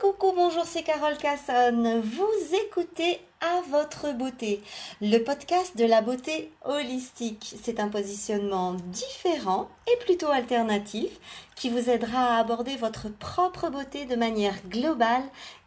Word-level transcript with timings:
coucou, 0.00 0.32
bonjour, 0.34 0.64
c'est 0.64 0.82
Carole 0.82 1.18
Casson. 1.18 2.00
Vous 2.02 2.56
écoutez 2.64 3.20
À 3.42 3.60
votre 3.70 4.12
beauté, 4.16 4.62
le 5.02 5.18
podcast 5.18 5.76
de 5.76 5.84
la 5.84 6.00
beauté 6.00 6.50
holistique. 6.64 7.54
C'est 7.62 7.80
un 7.80 7.88
positionnement 7.88 8.72
différent 8.86 9.68
et 9.86 10.04
plutôt 10.04 10.28
alternatif 10.28 11.10
qui 11.54 11.68
vous 11.68 11.90
aidera 11.90 12.36
à 12.36 12.40
aborder 12.40 12.76
votre 12.76 13.10
propre 13.10 13.68
beauté 13.68 14.06
de 14.06 14.16
manière 14.16 14.56
globale 14.68 15.24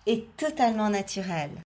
et 0.07 0.25
totalement 0.37 0.89
naturelle. 0.89 1.62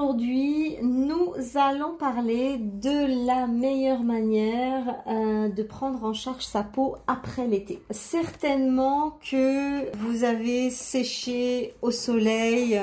Aujourd'hui, 0.00 0.76
nous 0.82 1.34
allons 1.56 1.94
parler 1.94 2.56
de 2.58 3.26
la 3.26 3.46
meilleure 3.46 4.02
manière 4.02 5.02
euh, 5.06 5.48
de 5.48 5.62
prendre 5.62 6.04
en 6.04 6.14
charge 6.14 6.44
sa 6.44 6.62
peau 6.62 6.96
après 7.06 7.46
l'été. 7.46 7.82
Certainement 7.90 9.18
que 9.30 9.94
vous 9.98 10.24
avez 10.24 10.70
séché 10.70 11.74
au 11.82 11.90
soleil 11.90 12.80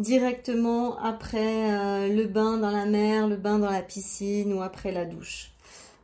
directement 0.00 0.98
après 0.98 1.70
euh, 1.70 2.08
le 2.08 2.24
bain 2.24 2.56
dans 2.58 2.72
la 2.72 2.86
mer, 2.86 3.28
le 3.28 3.36
bain 3.36 3.58
dans 3.58 3.70
la 3.70 3.82
piscine 3.82 4.52
ou 4.52 4.62
après 4.62 4.90
la 4.90 5.04
douche. 5.04 5.52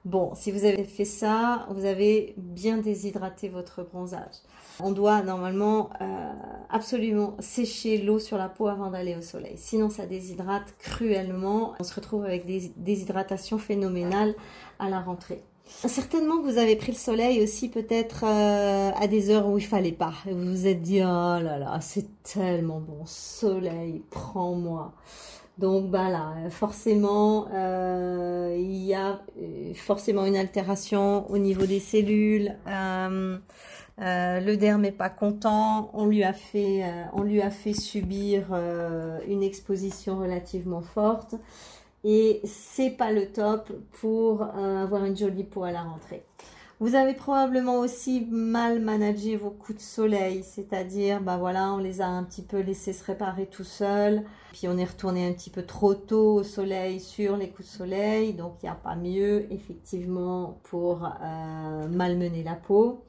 Bon, 0.05 0.33
si 0.34 0.53
vous 0.53 0.65
avez 0.65 0.84
fait 0.84 1.05
ça, 1.05 1.67
vous 1.70 1.84
avez 1.84 2.34
bien 2.37 2.79
déshydraté 2.79 3.48
votre 3.48 3.83
bronzage. 3.83 4.37
On 4.81 4.93
doit 4.93 5.23
normalement 5.23 5.91
euh, 6.01 6.33
absolument 6.71 7.37
sécher 7.41 7.99
l'eau 7.99 8.19
sur 8.19 8.39
la 8.39 8.49
peau 8.49 8.69
avant 8.69 8.91
d'aller 8.91 9.17
au 9.17 9.23
soleil. 9.23 9.55
Sinon, 9.57 9.91
ça 9.91 10.07
déshydrate 10.07 10.75
cruellement. 10.79 11.75
On 11.81 11.85
se 11.85 11.95
retrouve 11.95 12.25
avec 12.25 12.47
des 12.47 12.73
déshydratations 12.77 13.59
phénoménales 13.59 14.35
à 14.79 14.89
la 14.89 15.01
rentrée. 15.01 15.43
Certainement 15.65 16.39
que 16.39 16.45
vous 16.45 16.59
avez 16.59 16.77
pris 16.77 16.93
le 16.93 16.98
soleil 16.98 17.43
aussi 17.43 17.69
peut-être 17.69 18.25
euh, 18.25 18.91
à 18.95 19.07
des 19.07 19.31
heures 19.31 19.48
où 19.48 19.59
il 19.59 19.65
fallait 19.65 19.93
pas. 19.93 20.12
Vous 20.27 20.50
vous 20.50 20.67
êtes 20.67 20.83
dit, 20.83 21.00
oh 21.00 21.05
là 21.05 21.59
là, 21.59 21.78
c'est 21.81 22.23
tellement 22.23 22.81
bon, 22.81 23.05
soleil, 23.06 24.03
prends-moi. 24.11 24.93
Donc 25.59 25.91
bah 25.91 26.09
forcément, 26.50 27.47
euh, 27.53 28.56
il 28.59 28.84
y 28.84 28.95
a 28.95 29.20
forcément 29.75 30.25
une 30.25 30.37
altération 30.37 31.31
au 31.31 31.39
niveau 31.39 31.67
des 31.67 31.81
cellules. 31.81 32.56
Le 34.03 34.56
derme 34.56 34.83
n'est 34.83 34.92
pas 34.92 35.11
content. 35.11 35.91
On 35.95 36.06
lui 36.06 36.25
a 36.25 36.33
fait, 36.33 36.84
fait 37.50 37.72
subir 37.72 38.53
une 39.28 39.42
exposition 39.42 40.19
relativement 40.19 40.83
forte 40.83 41.36
et 42.05 42.41
c'est 42.44 42.91
pas 42.91 43.12
le 43.12 43.27
top 43.33 43.72
pour 44.00 44.42
avoir 44.42 45.05
une 45.05 45.17
jolie 45.17 45.44
peau 45.44 45.62
à 45.62 45.70
la 45.70 45.83
rentrée. 45.83 46.25
Vous 46.83 46.97
avez 46.97 47.14
probablement 47.14 47.78
aussi 47.78 48.27
mal 48.28 48.81
managé 48.81 49.36
vos 49.36 49.50
coups 49.50 49.78
de 49.78 49.83
soleil, 49.84 50.42
c'est-à-dire, 50.42 51.20
bah 51.20 51.37
voilà, 51.37 51.72
on 51.72 51.78
les 51.78 52.00
a 52.00 52.09
un 52.09 52.25
petit 52.25 52.42
peu 52.42 52.59
laissés 52.59 52.92
se 52.92 53.05
réparer 53.05 53.47
tout 53.47 53.62
seuls, 53.62 54.25
puis 54.50 54.66
on 54.66 54.77
est 54.77 54.84
retourné 54.84 55.25
un 55.28 55.33
petit 55.33 55.50
peu 55.50 55.62
trop 55.62 55.94
tôt 55.94 56.34
au 56.34 56.42
soleil 56.42 56.98
sur 56.98 57.37
les 57.37 57.50
coups 57.50 57.69
de 57.69 57.72
soleil, 57.72 58.33
donc 58.33 58.55
il 58.61 58.66
n'y 58.66 58.70
a 58.70 58.75
pas 58.75 58.97
mieux, 58.97 59.47
effectivement, 59.53 60.59
pour 60.64 61.05
euh, 61.05 61.87
malmener 61.89 62.42
la 62.42 62.56
peau. 62.56 63.05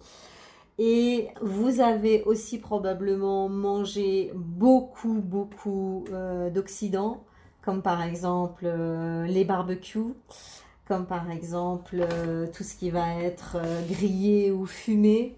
Et 0.80 1.30
vous 1.42 1.82
avez 1.82 2.24
aussi 2.24 2.58
probablement 2.58 3.48
mangé 3.48 4.32
beaucoup, 4.34 5.22
beaucoup 5.22 6.06
euh, 6.12 6.50
d'oxydants, 6.50 7.24
comme 7.62 7.82
par 7.84 8.02
exemple 8.02 8.66
euh, 8.66 9.26
les 9.26 9.46
barbecues 9.46 10.14
comme 10.86 11.06
par 11.06 11.32
exemple 11.32 11.96
euh, 12.02 12.46
tout 12.54 12.64
ce 12.64 12.76
qui 12.76 12.90
va 12.90 13.16
être 13.22 13.58
grillé 13.88 14.52
ou 14.52 14.66
fumé. 14.66 15.38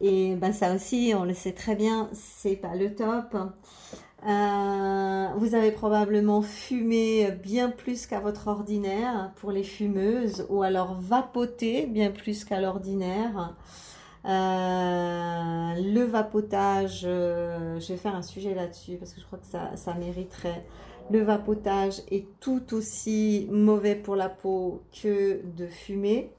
Et 0.00 0.36
ben 0.36 0.52
ça 0.52 0.72
aussi, 0.72 1.12
on 1.16 1.24
le 1.24 1.34
sait 1.34 1.52
très 1.52 1.74
bien, 1.74 2.08
c'est 2.12 2.54
pas 2.54 2.76
le 2.76 2.94
top. 2.94 3.36
Vous 4.22 5.54
avez 5.54 5.72
probablement 5.72 6.42
fumé 6.42 7.32
bien 7.42 7.70
plus 7.70 8.06
qu'à 8.06 8.20
votre 8.20 8.46
ordinaire 8.46 9.32
pour 9.36 9.50
les 9.50 9.64
fumeuses, 9.64 10.46
ou 10.48 10.62
alors 10.62 10.94
vapoté 11.00 11.86
bien 11.86 12.12
plus 12.12 12.44
qu'à 12.44 12.60
l'ordinaire. 12.60 13.56
Le 14.24 16.04
vapotage, 16.04 17.02
je 17.02 17.88
vais 17.88 17.96
faire 17.96 18.14
un 18.14 18.22
sujet 18.22 18.54
là-dessus 18.54 18.96
parce 18.96 19.12
que 19.12 19.20
je 19.20 19.26
crois 19.26 19.38
que 19.38 19.46
ça, 19.46 19.76
ça 19.76 19.94
mériterait 19.94 20.64
le 21.10 21.22
vapotage 21.22 22.02
est 22.10 22.26
tout 22.40 22.74
aussi 22.74 23.48
mauvais 23.50 23.94
pour 23.94 24.16
la 24.16 24.28
peau 24.28 24.82
que 25.02 25.40
de 25.56 25.66
fumer. 25.66 26.32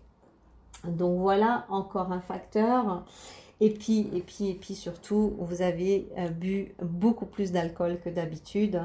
Donc 0.85 1.19
voilà 1.19 1.66
encore 1.69 2.12
un 2.12 2.22
facteur. 2.22 3.06
Et 3.62 3.72
puis, 3.72 4.09
et 4.13 4.22
puis, 4.22 4.50
et 4.50 4.53
puis 4.53 4.75
surtout, 4.75 5.35
vous 5.39 5.62
avez 5.62 6.07
euh, 6.18 6.29
bu 6.29 6.73
beaucoup 6.81 7.25
plus 7.25 7.51
d'alcool 7.51 8.00
que 8.00 8.09
d'habitude. 8.09 8.81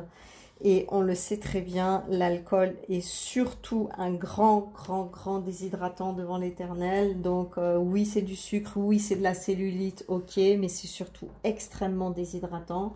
Et 0.63 0.87
on 0.89 1.03
le 1.03 1.15
sait 1.15 1.39
très 1.39 1.61
bien, 1.61 2.05
l'alcool 2.09 2.77
est 2.89 3.01
surtout 3.01 3.89
un 3.99 4.13
grand, 4.13 4.73
grand, 4.73 5.05
grand 5.05 5.41
déshydratant 5.41 6.13
devant 6.13 6.39
l'éternel. 6.39 7.21
Donc 7.21 7.59
euh, 7.59 7.77
oui, 7.77 8.07
c'est 8.07 8.23
du 8.23 8.37
sucre, 8.37 8.73
oui, 8.77 8.99
c'est 8.99 9.17
de 9.17 9.23
la 9.23 9.35
cellulite, 9.35 10.05
ok, 10.09 10.37
mais 10.37 10.69
c'est 10.69 10.87
surtout 10.87 11.29
extrêmement 11.43 12.11
déshydratant. 12.11 12.95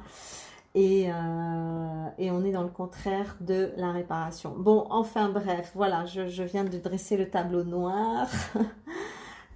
Euh, 0.76 2.08
et, 2.18 2.30
on 2.30 2.44
est 2.44 2.52
dans 2.52 2.62
le 2.62 2.68
contraire 2.68 3.36
de 3.40 3.72
la 3.76 3.90
réparation. 3.90 4.54
Bon, 4.56 4.86
enfin 4.90 5.28
bref, 5.28 5.72
voilà, 5.74 6.04
je, 6.06 6.42
viens 6.42 6.64
de 6.64 6.78
dresser 6.78 7.16
le 7.16 7.28
tableau 7.28 7.64
noir. 7.64 8.28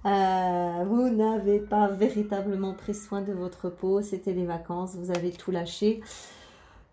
Euh, 0.05 0.83
vous 0.85 1.07
n'avez 1.07 1.61
pas 1.61 1.87
véritablement 1.87 2.73
pris 2.73 2.93
soin 2.93 3.21
de 3.21 3.31
votre 3.31 3.69
peau, 3.69 4.01
c'était 4.01 4.33
les 4.33 4.45
vacances, 4.45 4.95
vous 4.95 5.11
avez 5.11 5.31
tout 5.31 5.49
lâché. 5.49 6.01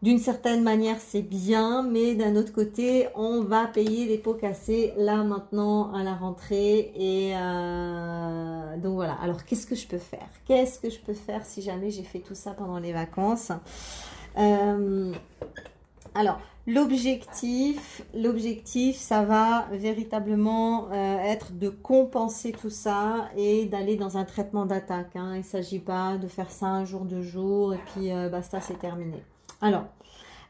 D'une 0.03 0.17
certaine 0.17 0.63
manière, 0.63 0.97
c'est 0.99 1.21
bien, 1.21 1.83
mais 1.83 2.15
d'un 2.15 2.35
autre 2.37 2.55
côté, 2.55 3.09
on 3.17 3.43
va 3.43 3.67
payer 3.67 4.07
les 4.07 4.17
pots 4.17 4.33
cassés 4.33 4.95
là 4.97 5.23
maintenant 5.25 5.93
à 5.93 6.03
la 6.03 6.15
rentrée. 6.15 6.91
Et 6.97 7.37
euh, 7.37 8.79
donc 8.79 8.95
voilà. 8.95 9.13
Alors, 9.23 9.45
qu'est-ce 9.45 9.67
que 9.67 9.75
je 9.75 9.87
peux 9.87 9.99
faire? 9.99 10.27
Qu'est-ce 10.47 10.79
que 10.79 10.89
je 10.89 10.99
peux 10.99 11.13
faire 11.13 11.45
si 11.45 11.61
jamais 11.61 11.91
j'ai 11.91 12.03
fait 12.03 12.21
tout 12.21 12.35
ça 12.35 12.53
pendant 12.53 12.79
les 12.79 12.95
vacances? 12.95 13.53
Euh, 14.39 15.13
alors, 16.15 16.41
l'objectif, 16.67 18.01
l'objectif, 18.15 18.97
ça 18.97 19.23
va 19.23 19.67
véritablement 19.71 20.89
euh, 20.93 21.19
être 21.19 21.53
de 21.53 21.69
compenser 21.69 22.53
tout 22.53 22.71
ça 22.71 23.29
et 23.37 23.67
d'aller 23.67 23.97
dans 23.97 24.17
un 24.17 24.25
traitement 24.25 24.65
d'attaque. 24.65 25.15
Hein. 25.15 25.33
Il 25.35 25.41
ne 25.41 25.45
s'agit 25.45 25.79
pas 25.79 26.17
de 26.17 26.27
faire 26.27 26.51
ça 26.51 26.69
un 26.69 26.87
jour, 26.87 27.03
deux 27.05 27.21
jours 27.21 27.75
et 27.75 27.81
puis 27.93 28.09
basta, 28.31 28.63
c'est 28.63 28.79
terminé. 28.79 29.23
Alors, 29.61 29.85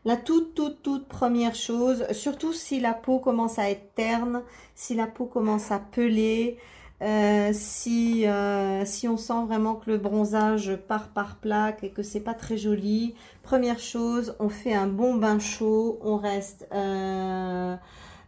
la 0.04 0.16
toute, 0.16 0.54
toute, 0.54 0.82
toute 0.82 1.08
première 1.08 1.54
chose, 1.54 2.04
surtout 2.12 2.52
si 2.52 2.80
la 2.80 2.94
peau 2.94 3.18
commence 3.18 3.58
à 3.58 3.70
être 3.70 3.94
terne, 3.94 4.42
si 4.74 4.94
la 4.94 5.06
peau 5.06 5.26
commence 5.26 5.70
à 5.70 5.78
peler, 5.78 6.58
euh, 7.02 7.50
si, 7.52 8.26
euh, 8.26 8.84
si 8.84 9.08
on 9.08 9.16
sent 9.16 9.46
vraiment 9.46 9.74
que 9.74 9.90
le 9.90 9.98
bronzage 9.98 10.76
part 10.86 11.08
par 11.08 11.36
plaque 11.36 11.82
et 11.82 11.90
que 11.90 12.02
c'est 12.02 12.20
pas 12.20 12.34
très 12.34 12.56
joli, 12.56 13.14
première 13.42 13.78
chose, 13.78 14.36
on 14.38 14.48
fait 14.48 14.74
un 14.74 14.86
bon 14.86 15.14
bain 15.14 15.38
chaud, 15.38 15.98
on 16.02 16.16
reste 16.16 16.68
euh, 16.74 17.74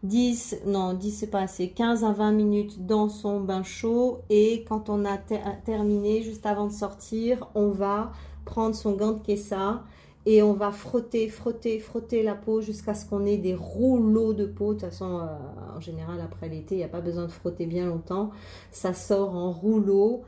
10, 0.02 0.62
non 0.66 0.94
10 0.94 1.10
c'est 1.10 1.26
pas 1.30 1.42
assez, 1.42 1.70
15 1.70 2.02
à 2.04 2.12
20 2.12 2.32
minutes 2.32 2.86
dans 2.86 3.08
son 3.08 3.40
bain 3.40 3.62
chaud 3.62 4.22
et 4.30 4.64
quand 4.68 4.88
on 4.88 5.04
a 5.04 5.18
terminé, 5.18 6.22
juste 6.22 6.46
avant 6.46 6.66
de 6.66 6.72
sortir, 6.72 7.48
on 7.54 7.68
va 7.68 8.12
prendre 8.46 8.74
son 8.74 8.92
gant 8.92 9.12
de 9.12 9.20
kessa 9.20 9.84
et 10.24 10.42
on 10.42 10.52
va 10.52 10.70
frotter, 10.70 11.28
frotter, 11.28 11.80
frotter 11.80 12.22
la 12.22 12.34
peau 12.34 12.60
jusqu'à 12.60 12.94
ce 12.94 13.06
qu'on 13.06 13.26
ait 13.26 13.38
des 13.38 13.54
rouleaux 13.54 14.34
de 14.34 14.46
peau. 14.46 14.74
De 14.74 14.80
toute 14.80 14.88
façon, 14.88 15.18
euh, 15.18 15.76
en 15.76 15.80
général, 15.80 16.20
après 16.20 16.48
l'été, 16.48 16.76
il 16.76 16.78
n'y 16.78 16.84
a 16.84 16.88
pas 16.88 17.00
besoin 17.00 17.24
de 17.24 17.32
frotter 17.32 17.66
bien 17.66 17.86
longtemps. 17.86 18.30
Ça 18.70 18.94
sort 18.94 19.34
en 19.34 19.50
rouleau. 19.50 20.22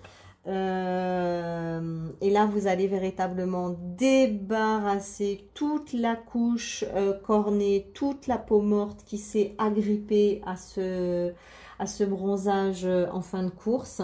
Euh, 0.47 2.09
et 2.21 2.31
là, 2.31 2.47
vous 2.47 2.67
allez 2.67 2.89
véritablement 2.89 3.77
débarrasser 3.97 5.49
toute 5.55 5.93
la 5.93 6.17
couche 6.17 6.85
euh, 6.95 7.13
cornée, 7.13 7.91
toute 7.95 8.27
la 8.27 8.37
peau 8.37 8.61
morte 8.61 9.05
qui 9.07 9.17
s'est 9.17 9.55
agrippée 9.59 10.43
à 10.45 10.57
ce, 10.57 11.33
à 11.79 11.87
ce 11.87 12.03
bronzage 12.03 12.85
en 12.85 13.21
fin 13.21 13.45
de 13.45 13.51
course. 13.51 14.03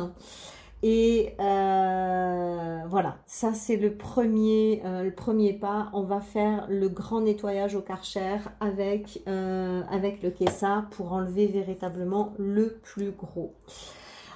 Et 0.82 1.35
euh, 1.38 2.79
voilà, 2.88 3.19
ça 3.27 3.53
c'est 3.53 3.77
le 3.77 3.94
premier, 3.97 4.81
euh, 4.85 5.03
le 5.03 5.15
premier 5.15 5.53
pas. 5.53 5.91
On 5.93 6.03
va 6.03 6.21
faire 6.21 6.67
le 6.71 6.88
grand 6.88 7.21
nettoyage 7.21 7.75
au 7.75 7.82
karcher 7.82 8.38
avec, 8.61 9.23
euh, 9.29 9.82
avec 9.91 10.23
le 10.23 10.31
Kessa 10.31 10.87
pour 10.93 11.12
enlever 11.12 11.49
véritablement 11.49 12.32
le 12.38 12.79
plus 12.82 13.11
gros. 13.11 13.55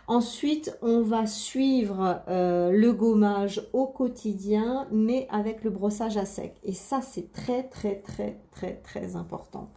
Ensuite, 0.06 0.76
on 0.82 1.00
va 1.00 1.26
suivre 1.26 2.20
le 2.28 2.90
gommage 2.90 3.66
au 3.72 3.86
quotidien, 3.86 4.86
mais 4.92 5.26
avec 5.30 5.64
le 5.64 5.70
brossage 5.70 6.18
à 6.18 6.26
sec. 6.26 6.56
Et 6.62 6.74
ça, 6.74 7.00
c'est 7.00 7.32
très, 7.32 7.62
très, 7.62 8.02
très, 8.02 8.38
très, 8.50 8.74
très 8.82 9.16
important. 9.16 9.70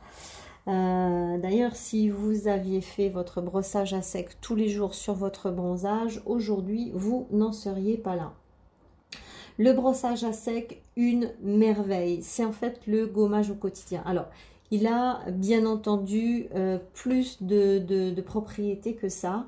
Euh, 0.67 1.37
d'ailleurs, 1.37 1.75
si 1.75 2.09
vous 2.09 2.47
aviez 2.47 2.81
fait 2.81 3.09
votre 3.09 3.41
brossage 3.41 3.93
à 3.93 4.01
sec 4.01 4.41
tous 4.41 4.55
les 4.55 4.67
jours 4.67 4.93
sur 4.93 5.13
votre 5.13 5.49
bronzage, 5.49 6.21
aujourd'hui, 6.25 6.91
vous 6.93 7.27
n'en 7.31 7.53
seriez 7.53 7.97
pas 7.97 8.15
là. 8.15 8.33
Le 9.57 9.71
brossage 9.73 10.23
à 10.23 10.33
sec, 10.33 10.83
une 10.95 11.31
merveille. 11.41 12.21
C'est 12.21 12.45
en 12.45 12.51
fait 12.51 12.81
le 12.85 13.07
gommage 13.07 13.49
au 13.49 13.55
quotidien. 13.55 14.03
Alors, 14.05 14.27
il 14.69 14.85
a 14.87 15.21
bien 15.31 15.65
entendu 15.65 16.47
euh, 16.53 16.77
plus 16.93 17.41
de, 17.41 18.21
propriétés 18.21 18.95
que 18.95 19.09
ça. 19.09 19.45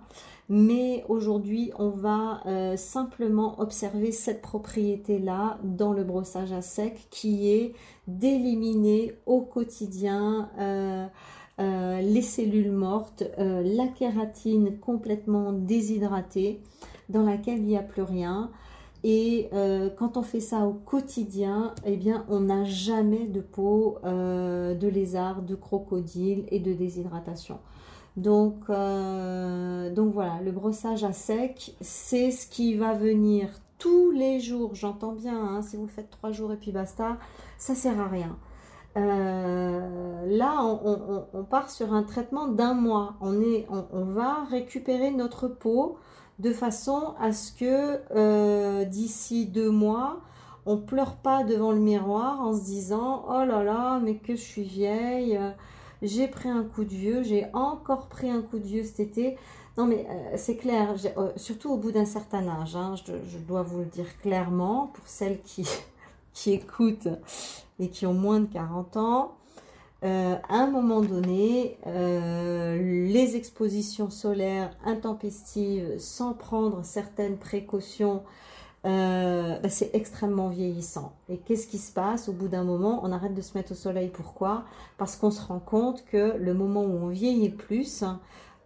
Mais 0.49 1.05
aujourd'hui, 1.07 1.71
on 1.77 1.89
va 1.89 2.41
euh, 2.47 2.75
simplement 2.75 3.59
observer 3.59 4.11
cette 4.11 4.41
propriété-là 4.41 5.59
dans 5.63 5.93
le 5.93 6.03
brossage 6.03 6.51
à 6.51 6.61
sec 6.61 7.07
qui 7.11 7.49
est 7.49 7.73
d'éliminer 8.07 9.13
au 9.27 9.41
quotidien 9.41 10.49
euh, 10.59 11.07
les 11.59 12.21
cellules 12.21 12.71
mortes, 12.71 13.23
la 13.37 13.87
kératine 13.87 14.79
complètement 14.79 15.51
déshydratée 15.51 16.61
dans 17.09 17.23
laquelle 17.23 17.57
il 17.57 17.65
n'y 17.65 17.77
a 17.77 17.83
plus 17.83 18.03
rien. 18.03 18.49
Et 19.03 19.47
euh, 19.53 19.89
quand 19.89 20.17
on 20.17 20.23
fait 20.23 20.41
ça 20.41 20.65
au 20.65 20.73
quotidien, 20.73 21.73
eh 21.85 21.95
bien, 21.95 22.25
on 22.27 22.41
n'a 22.41 22.65
jamais 22.65 23.27
de 23.27 23.39
peau 23.39 23.97
euh, 24.03 24.75
de 24.75 24.87
lézard, 24.87 25.41
de 25.41 25.55
crocodile 25.55 26.43
et 26.49 26.59
de 26.59 26.73
déshydratation. 26.73 27.59
Donc, 28.19 28.55
euh, 28.69 29.93
donc 29.93 30.13
voilà, 30.13 30.39
le 30.43 30.51
brossage 30.51 31.03
à 31.03 31.13
sec, 31.13 31.75
c'est 31.81 32.31
ce 32.31 32.47
qui 32.47 32.75
va 32.75 32.93
venir 32.93 33.49
tous 33.77 34.11
les 34.11 34.39
jours. 34.39 34.75
J'entends 34.75 35.13
bien, 35.13 35.37
hein, 35.37 35.61
si 35.61 35.77
vous 35.77 35.83
le 35.83 35.89
faites 35.89 36.09
trois 36.09 36.31
jours 36.31 36.51
et 36.51 36.57
puis 36.57 36.71
basta, 36.71 37.17
ça 37.57 37.75
sert 37.75 37.99
à 37.99 38.07
rien. 38.07 38.37
là, 38.95 40.63
on, 40.63 41.43
part 41.43 41.69
sur 41.69 41.93
un 41.93 42.03
traitement 42.03 42.47
d'un 42.47 42.73
mois. 42.73 43.15
On, 43.21 43.41
est, 43.41 43.65
on, 43.69 44.03
va 44.03 44.43
récupérer 44.51 45.11
notre 45.11 45.47
peau 45.47 45.97
de 46.39 46.51
façon 46.51 47.13
à 47.19 47.31
ce 47.31 47.51
que 47.51 47.99
euh, 48.15 48.85
d'ici 48.85 49.45
deux 49.45 49.69
mois, 49.69 50.21
on 50.65 50.77
pleure 50.77 51.15
pas 51.17 51.43
devant 51.43 51.71
le 51.71 51.79
miroir 51.79 52.41
en 52.41 52.53
se 52.53 52.63
disant 52.63 53.25
oh 53.29 53.43
là 53.45 53.63
là 53.63 53.99
mais 53.99 54.15
que 54.15 54.35
je 54.35 54.41
suis 54.41 54.63
vieille, 54.63 55.37
euh, 55.37 55.51
j'ai 56.01 56.27
pris 56.27 56.49
un 56.49 56.63
coup 56.63 56.83
de 56.83 56.89
vieux, 56.89 57.23
j'ai 57.23 57.47
encore 57.53 58.07
pris 58.07 58.29
un 58.29 58.41
coup 58.41 58.59
de 58.59 58.65
vieux 58.65 58.83
cet 58.83 58.99
été. 58.99 59.37
Non 59.77 59.85
mais 59.85 60.05
euh, 60.09 60.33
c'est 60.35 60.57
clair, 60.57 60.95
surtout 61.35 61.71
au 61.71 61.77
bout 61.77 61.91
d'un 61.91 62.05
certain 62.05 62.47
âge, 62.47 62.75
hein, 62.75 62.95
je, 63.05 63.37
dois 63.37 63.63
vous 63.63 63.79
le 63.79 63.85
dire 63.85 64.17
clairement 64.21 64.91
pour 64.93 65.07
celles 65.07 65.39
qui, 65.41 65.67
qui 66.33 66.51
écoutent 66.51 67.07
et 67.79 67.89
qui 67.89 68.05
ont 68.05 68.13
moins 68.13 68.39
de 68.41 68.47
40 68.47 68.97
ans. 68.97 69.35
Euh, 70.05 70.35
à 70.47 70.55
un 70.55 70.67
moment 70.67 71.01
donné, 71.01 71.77
euh, 71.85 73.07
les 73.07 73.35
expositions 73.35 74.09
solaires 74.09 74.71
intempestives 74.85 75.97
sans 75.97 76.33
prendre 76.33 76.85
certaines 76.85 77.37
précautions, 77.37 78.23
euh, 78.85 79.59
bah, 79.59 79.69
c'est 79.69 79.91
extrêmement 79.93 80.47
vieillissant. 80.47 81.13
Et 81.27 81.37
qu'est-ce 81.37 81.67
qui 81.67 81.77
se 81.77 81.91
passe 81.91 82.29
Au 82.29 82.33
bout 82.33 82.47
d'un 82.47 82.63
moment, 82.63 83.01
on 83.03 83.11
arrête 83.11 83.33
de 83.33 83.41
se 83.41 83.57
mettre 83.57 83.73
au 83.73 83.75
soleil. 83.75 84.09
Pourquoi? 84.09 84.63
Parce 84.97 85.15
qu'on 85.15 85.31
se 85.31 85.41
rend 85.41 85.59
compte 85.59 86.05
que 86.05 86.35
le 86.37 86.53
moment 86.53 86.83
où 86.83 87.03
on 87.03 87.07
vieillit 87.07 87.49
plus, 87.49 88.03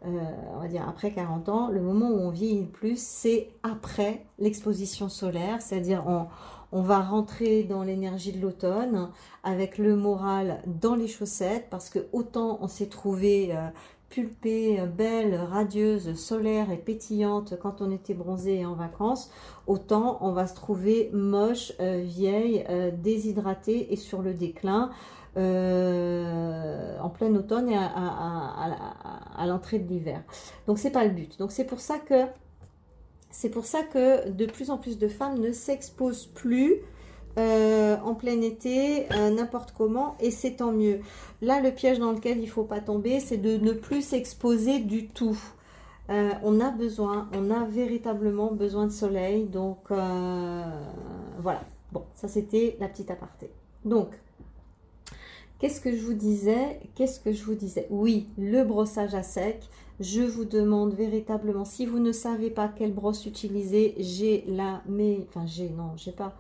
on 0.06 0.60
va 0.60 0.68
dire 0.68 0.88
après 0.88 1.12
40 1.12 1.50
ans, 1.50 1.70
le 1.70 1.82
moment 1.82 2.10
où 2.10 2.20
on 2.20 2.30
vieillit 2.30 2.66
plus, 2.66 3.00
c'est 3.00 3.50
après 3.64 4.26
l'exposition 4.38 5.10
solaire, 5.10 5.62
c'est-à-dire 5.62 6.04
on, 6.08 6.28
on 6.74 6.82
va 6.82 7.00
rentrer 7.00 7.64
dans 7.64 7.84
l'énergie 7.84 8.32
de 8.32 8.42
l'automne 8.42 9.10
avec 9.44 9.78
le 9.78 9.96
moral 9.96 10.60
dans 10.66 10.96
les 10.96 11.08
chaussettes 11.08 11.68
parce 11.70 11.90
que 11.90 12.00
autant 12.12 12.58
on 12.62 12.68
s'est 12.68 12.88
trouvé 12.88 13.56
euh, 13.56 13.68
pulpée, 14.10 14.82
belle, 14.98 15.36
radieuse, 15.36 16.16
solaire 16.16 16.72
et 16.72 16.78
pétillante 16.78 17.54
quand 17.62 17.82
on 17.82 17.92
était 17.92 18.16
bronzé 18.16 18.62
et 18.62 18.66
en 18.66 18.74
vacances, 18.74 19.30
autant 19.68 20.18
on 20.22 20.32
va 20.32 20.48
se 20.48 20.56
trouver 20.56 21.12
moche, 21.14 21.74
euh, 21.80 22.02
vieille, 22.04 22.66
euh, 22.70 22.90
déshydratée 22.92 23.94
et 23.94 23.96
sur 23.96 24.24
le 24.24 24.34
déclin. 24.34 24.90
en 25.36 27.10
plein 27.10 27.36
automne 27.36 27.70
et 27.70 27.78
à, 27.78 29.46
l'entrée 29.48 29.80
de 29.80 29.88
l'hiver. 29.88 30.22
Donc 30.68 30.80
c'est 30.80 30.92
pas 30.92 31.06
le 31.06 31.12
but. 31.12 31.38
Donc 31.38 31.52
c'est 31.52 31.66
pour 31.66 31.80
ça 31.80 31.98
que 32.00 32.26
c'est 33.34 33.50
pour 33.50 33.66
ça 33.66 33.82
que 33.82 34.30
de 34.30 34.46
plus 34.46 34.70
en 34.70 34.78
plus 34.78 35.00
de 35.00 35.08
femmes 35.08 35.40
ne 35.40 35.52
s'exposent 35.52 36.28
plus 36.28 36.76
euh, 37.40 37.98
en 38.04 38.14
plein 38.14 38.40
été, 38.42 39.12
euh, 39.12 39.32
n'importe 39.32 39.74
comment, 39.76 40.16
et 40.20 40.30
c'est 40.30 40.58
tant 40.58 40.72
mieux. 40.72 41.00
Là, 41.42 41.62
le 41.62 41.72
piège 41.72 41.98
dans 41.98 42.12
lequel 42.12 42.38
il 42.38 42.44
ne 42.46 42.50
faut 42.50 42.64
pas 42.64 42.80
tomber, 42.80 43.20
c'est 43.20 43.38
de 43.38 43.58
ne 43.58 43.72
plus 43.72 44.04
s'exposer 44.04 44.80
du 44.80 45.08
tout. 45.08 45.38
Euh, 46.12 46.30
on 46.44 46.60
a 46.60 46.70
besoin, 46.70 47.28
on 47.36 47.50
a 47.50 47.66
véritablement 47.66 48.52
besoin 48.52 48.86
de 48.86 48.92
soleil, 48.92 49.46
donc 49.46 49.80
voilà. 49.90 51.64
Bon, 51.92 52.04
ça 52.14 52.28
c'était 52.28 52.78
la 52.80 52.88
petite 52.88 53.10
aparté. 53.10 53.50
Donc, 53.84 54.10
qu'est-ce 55.58 55.82
que 55.82 55.96
je 55.96 56.06
vous 56.06 56.14
disais 56.14 56.80
Qu'est-ce 56.94 57.20
que 57.20 57.32
je 57.32 57.44
vous 57.44 57.56
disais? 57.56 57.88
Oui, 57.90 58.28
le 58.38 58.64
brossage 58.64 59.16
à 59.16 59.24
sec, 59.24 59.68
je 60.00 60.22
vous 60.22 60.46
demande 60.46 60.94
véritablement, 60.94 61.66
si 61.66 61.86
vous 61.86 62.00
ne 62.00 62.12
savez 62.12 62.50
pas 62.50 62.68
quelle 62.68 62.94
brosse 62.94 63.26
utiliser, 63.26 63.96
j'ai 63.98 64.44
la, 64.48 64.82
mais, 64.88 65.26
enfin 65.28 65.46
j'ai, 65.46 65.70
non, 65.70 65.92
j'ai 65.96 66.12
pas, 66.12 66.34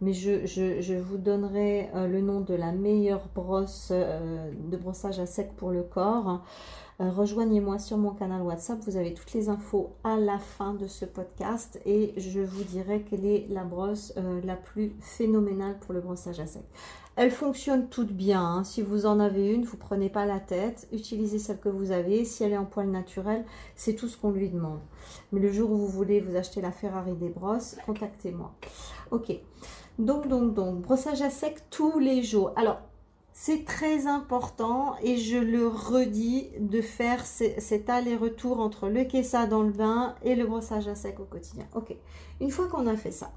mais 0.00 0.12
je, 0.12 0.98
vous 0.98 1.18
donnerai 1.18 1.90
euh, 1.94 2.06
le 2.06 2.20
nom 2.20 2.40
de 2.40 2.54
la 2.54 2.72
meilleure 2.72 3.28
brosse 3.34 3.88
euh, 3.90 4.50
de 4.70 4.76
brossage 4.76 5.18
à 5.18 5.26
sec 5.26 5.52
pour 5.56 5.70
le 5.70 5.82
corps. 5.82 6.42
Euh, 7.00 7.10
rejoignez-moi 7.10 7.78
sur 7.78 7.96
mon 7.96 8.10
canal 8.10 8.42
WhatsApp, 8.42 8.78
vous 8.80 8.96
avez 8.96 9.14
toutes 9.14 9.32
les 9.32 9.48
infos 9.48 9.90
à 10.04 10.16
la 10.16 10.38
fin 10.38 10.74
de 10.74 10.86
ce 10.86 11.04
podcast 11.04 11.80
et 11.86 12.12
je 12.16 12.40
vous 12.40 12.64
dirai 12.64 13.04
quelle 13.08 13.24
est 13.24 13.46
la 13.50 13.62
brosse 13.62 14.12
la 14.44 14.56
plus 14.56 14.92
phénoménale 15.00 15.78
pour 15.78 15.94
le 15.94 16.00
brossage 16.00 16.40
à 16.40 16.46
sec. 16.46 16.64
Elles 17.20 17.32
fonctionnent 17.32 17.88
toutes 17.88 18.12
bien. 18.12 18.40
Hein. 18.40 18.62
Si 18.62 18.80
vous 18.80 19.04
en 19.04 19.18
avez 19.18 19.52
une, 19.52 19.64
vous 19.64 19.76
prenez 19.76 20.08
pas 20.08 20.24
la 20.24 20.38
tête. 20.38 20.86
Utilisez 20.92 21.40
celle 21.40 21.58
que 21.58 21.68
vous 21.68 21.90
avez. 21.90 22.24
Si 22.24 22.44
elle 22.44 22.52
est 22.52 22.56
en 22.56 22.64
poil 22.64 22.88
naturel, 22.88 23.44
c'est 23.74 23.96
tout 23.96 24.06
ce 24.06 24.16
qu'on 24.16 24.30
lui 24.30 24.48
demande. 24.48 24.78
Mais 25.32 25.40
le 25.40 25.50
jour 25.50 25.68
où 25.72 25.76
vous 25.76 25.88
voulez 25.88 26.20
vous 26.20 26.36
acheter 26.36 26.60
la 26.60 26.70
Ferrari 26.70 27.14
des 27.14 27.28
brosses, 27.28 27.76
contactez-moi. 27.86 28.54
Ok. 29.10 29.32
Donc, 29.98 30.28
donc, 30.28 30.54
donc, 30.54 30.80
brossage 30.80 31.20
à 31.20 31.28
sec 31.28 31.60
tous 31.70 31.98
les 31.98 32.22
jours. 32.22 32.52
Alors, 32.54 32.78
c'est 33.32 33.64
très 33.64 34.06
important 34.06 34.94
et 35.02 35.16
je 35.16 35.38
le 35.38 35.66
redis 35.66 36.46
de 36.60 36.80
faire 36.80 37.26
cet 37.26 37.90
aller-retour 37.90 38.60
entre 38.60 38.88
le 38.88 39.02
kessa 39.02 39.48
dans 39.48 39.62
le 39.64 39.72
bain 39.72 40.14
et 40.22 40.36
le 40.36 40.46
brossage 40.46 40.86
à 40.86 40.94
sec 40.94 41.18
au 41.18 41.24
quotidien. 41.24 41.66
Ok. 41.74 41.96
Une 42.40 42.52
fois 42.52 42.68
qu'on 42.68 42.86
a 42.86 42.96
fait 42.96 43.10
ça, 43.10 43.32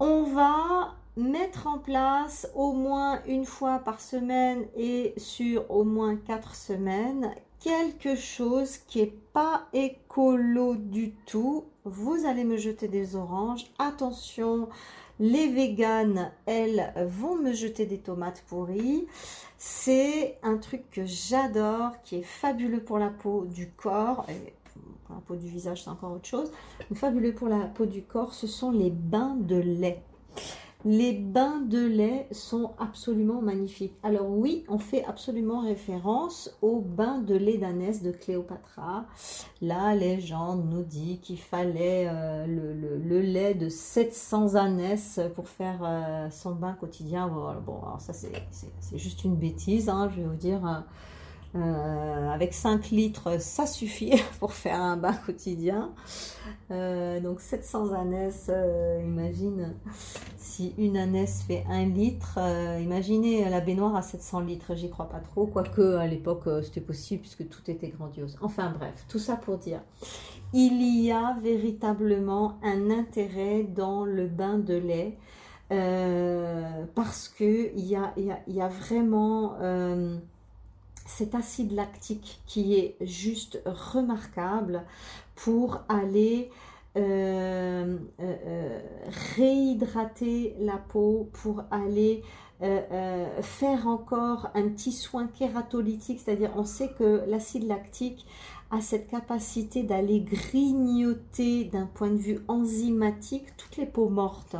on 0.00 0.24
va 0.24 0.96
mettre 1.16 1.66
en 1.66 1.78
place 1.78 2.48
au 2.54 2.72
moins 2.72 3.22
une 3.26 3.46
fois 3.46 3.78
par 3.78 4.00
semaine 4.00 4.66
et 4.76 5.14
sur 5.16 5.70
au 5.70 5.84
moins 5.84 6.16
quatre 6.16 6.54
semaines 6.54 7.34
quelque 7.60 8.14
chose 8.14 8.78
qui 8.78 9.00
est 9.00 9.18
pas 9.32 9.66
écolo 9.72 10.76
du 10.76 11.12
tout. 11.26 11.64
Vous 11.84 12.26
allez 12.26 12.44
me 12.44 12.56
jeter 12.56 12.86
des 12.86 13.16
oranges. 13.16 13.66
Attention, 13.78 14.68
les 15.18 15.48
véganes, 15.48 16.30
elles, 16.46 16.92
vont 17.08 17.36
me 17.36 17.52
jeter 17.52 17.86
des 17.86 17.98
tomates 17.98 18.44
pourries. 18.46 19.06
C'est 19.58 20.38
un 20.42 20.58
truc 20.58 20.90
que 20.90 21.06
j'adore, 21.06 21.90
qui 22.04 22.16
est 22.16 22.22
fabuleux 22.22 22.82
pour 22.82 22.98
la 22.98 23.08
peau 23.08 23.46
du 23.46 23.70
corps. 23.70 24.26
Et 24.28 24.52
la 25.08 25.16
peau 25.26 25.34
du 25.34 25.48
visage, 25.48 25.82
c'est 25.84 25.90
encore 25.90 26.12
autre 26.12 26.28
chose. 26.28 26.52
Fabuleux 26.94 27.34
pour 27.34 27.48
la 27.48 27.60
peau 27.60 27.86
du 27.86 28.02
corps, 28.02 28.34
ce 28.34 28.46
sont 28.46 28.70
les 28.70 28.90
bains 28.90 29.36
de 29.36 29.56
lait. 29.56 30.02
Les 30.84 31.12
bains 31.12 31.60
de 31.60 31.84
lait 31.84 32.28
sont 32.30 32.72
absolument 32.78 33.40
magnifiques. 33.40 33.94
Alors 34.02 34.28
oui, 34.28 34.64
on 34.68 34.78
fait 34.78 35.04
absolument 35.04 35.60
référence 35.60 36.56
aux 36.62 36.80
bains 36.80 37.18
de 37.18 37.34
lait 37.34 37.58
d'ânesse 37.58 38.02
de 38.02 38.12
Cléopatra. 38.12 39.06
La 39.60 39.94
légende 39.94 40.68
nous 40.70 40.84
dit 40.84 41.18
qu'il 41.18 41.40
fallait 41.40 42.06
euh, 42.08 42.46
le, 42.46 43.20
lait 43.20 43.54
de 43.54 43.68
700 43.68 44.54
ânesses 44.54 45.18
pour 45.34 45.48
faire 45.48 45.80
euh, 45.82 46.30
son 46.30 46.54
bain 46.54 46.74
quotidien. 46.74 47.26
Bon, 47.64 47.80
ça 47.98 48.12
c'est 48.12 48.98
juste 48.98 49.24
une 49.24 49.34
bêtise, 49.34 49.88
hein, 49.88 50.08
je 50.14 50.20
vais 50.20 50.28
vous 50.28 50.36
dire. 50.36 50.84
Euh, 51.56 52.28
avec 52.28 52.52
5 52.52 52.90
litres, 52.90 53.40
ça 53.40 53.66
suffit 53.66 54.12
pour 54.40 54.52
faire 54.52 54.80
un 54.80 54.96
bain 54.96 55.14
quotidien. 55.14 55.90
Euh, 56.70 57.20
donc 57.20 57.40
700 57.40 57.92
ânesses, 57.92 58.50
euh, 58.50 59.00
imagine 59.04 59.74
si 60.36 60.74
une 60.78 60.96
ânesse 60.96 61.42
fait 61.42 61.64
1 61.68 61.86
litre. 61.86 62.38
imaginez 62.80 63.48
la 63.48 63.60
baignoire 63.60 63.94
à 63.96 64.02
700 64.02 64.40
litres, 64.40 64.74
j'y 64.74 64.90
crois 64.90 65.08
pas 65.08 65.20
trop. 65.20 65.46
Quoique 65.46 65.96
à 65.96 66.06
l'époque 66.06 66.48
c'était 66.62 66.80
possible 66.80 67.22
puisque 67.22 67.48
tout 67.48 67.70
était 67.70 67.88
grandiose. 67.88 68.36
Enfin 68.40 68.72
bref, 68.76 69.04
tout 69.08 69.18
ça 69.18 69.36
pour 69.36 69.58
dire. 69.58 69.80
Il 70.52 70.82
y 70.82 71.12
a 71.12 71.36
véritablement 71.42 72.58
un 72.62 72.90
intérêt 72.90 73.62
dans 73.62 74.04
le 74.04 74.26
bain 74.26 74.58
de 74.58 74.74
lait 74.74 75.18
parce 76.94 77.28
qu'il 77.28 77.78
y 77.78 77.96
y 78.48 78.60
a, 78.60 78.68
vraiment 78.68 79.56
cet 81.06 81.34
acide 81.34 81.72
lactique 81.72 82.40
qui 82.46 82.74
est 82.74 82.96
juste 83.00 83.60
remarquable 83.64 84.84
pour 85.36 85.84
aller 85.88 86.50
euh, 86.96 87.98
euh, 88.20 88.36
euh, 88.46 88.80
réhydrater 89.36 90.56
la 90.60 90.78
peau, 90.78 91.30
pour 91.34 91.64
aller 91.70 92.22
faire 93.42 93.86
encore 93.86 94.48
un 94.54 94.70
petit 94.70 94.92
soin 94.92 95.26
kératolytique, 95.26 96.20
c'est-à-dire 96.24 96.52
on 96.56 96.64
sait 96.64 96.88
que 96.98 97.22
l'acide 97.26 97.68
lactique 97.68 98.24
cette 98.80 99.08
capacité 99.08 99.82
d'aller 99.82 100.20
grignoter 100.20 101.64
d'un 101.64 101.86
point 101.86 102.10
de 102.10 102.16
vue 102.16 102.40
enzymatique 102.48 103.56
toutes 103.56 103.76
les 103.76 103.86
peaux 103.86 104.08
mortes. 104.08 104.56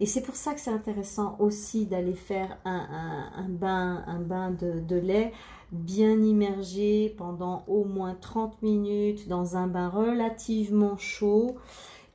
Et 0.00 0.06
c'est 0.06 0.22
pour 0.22 0.36
ça 0.36 0.54
que 0.54 0.60
c'est 0.60 0.70
intéressant 0.70 1.36
aussi 1.38 1.86
d'aller 1.86 2.14
faire 2.14 2.58
un, 2.64 3.48
bain, 3.48 4.02
un 4.06 4.20
bain 4.20 4.50
de 4.50 4.96
lait 4.96 5.32
bien 5.72 6.20
immergé 6.20 7.14
pendant 7.16 7.64
au 7.68 7.84
moins 7.84 8.16
30 8.20 8.62
minutes 8.62 9.28
dans 9.28 9.56
un 9.56 9.66
bain 9.66 9.88
relativement 9.88 10.96
chaud. 10.96 11.56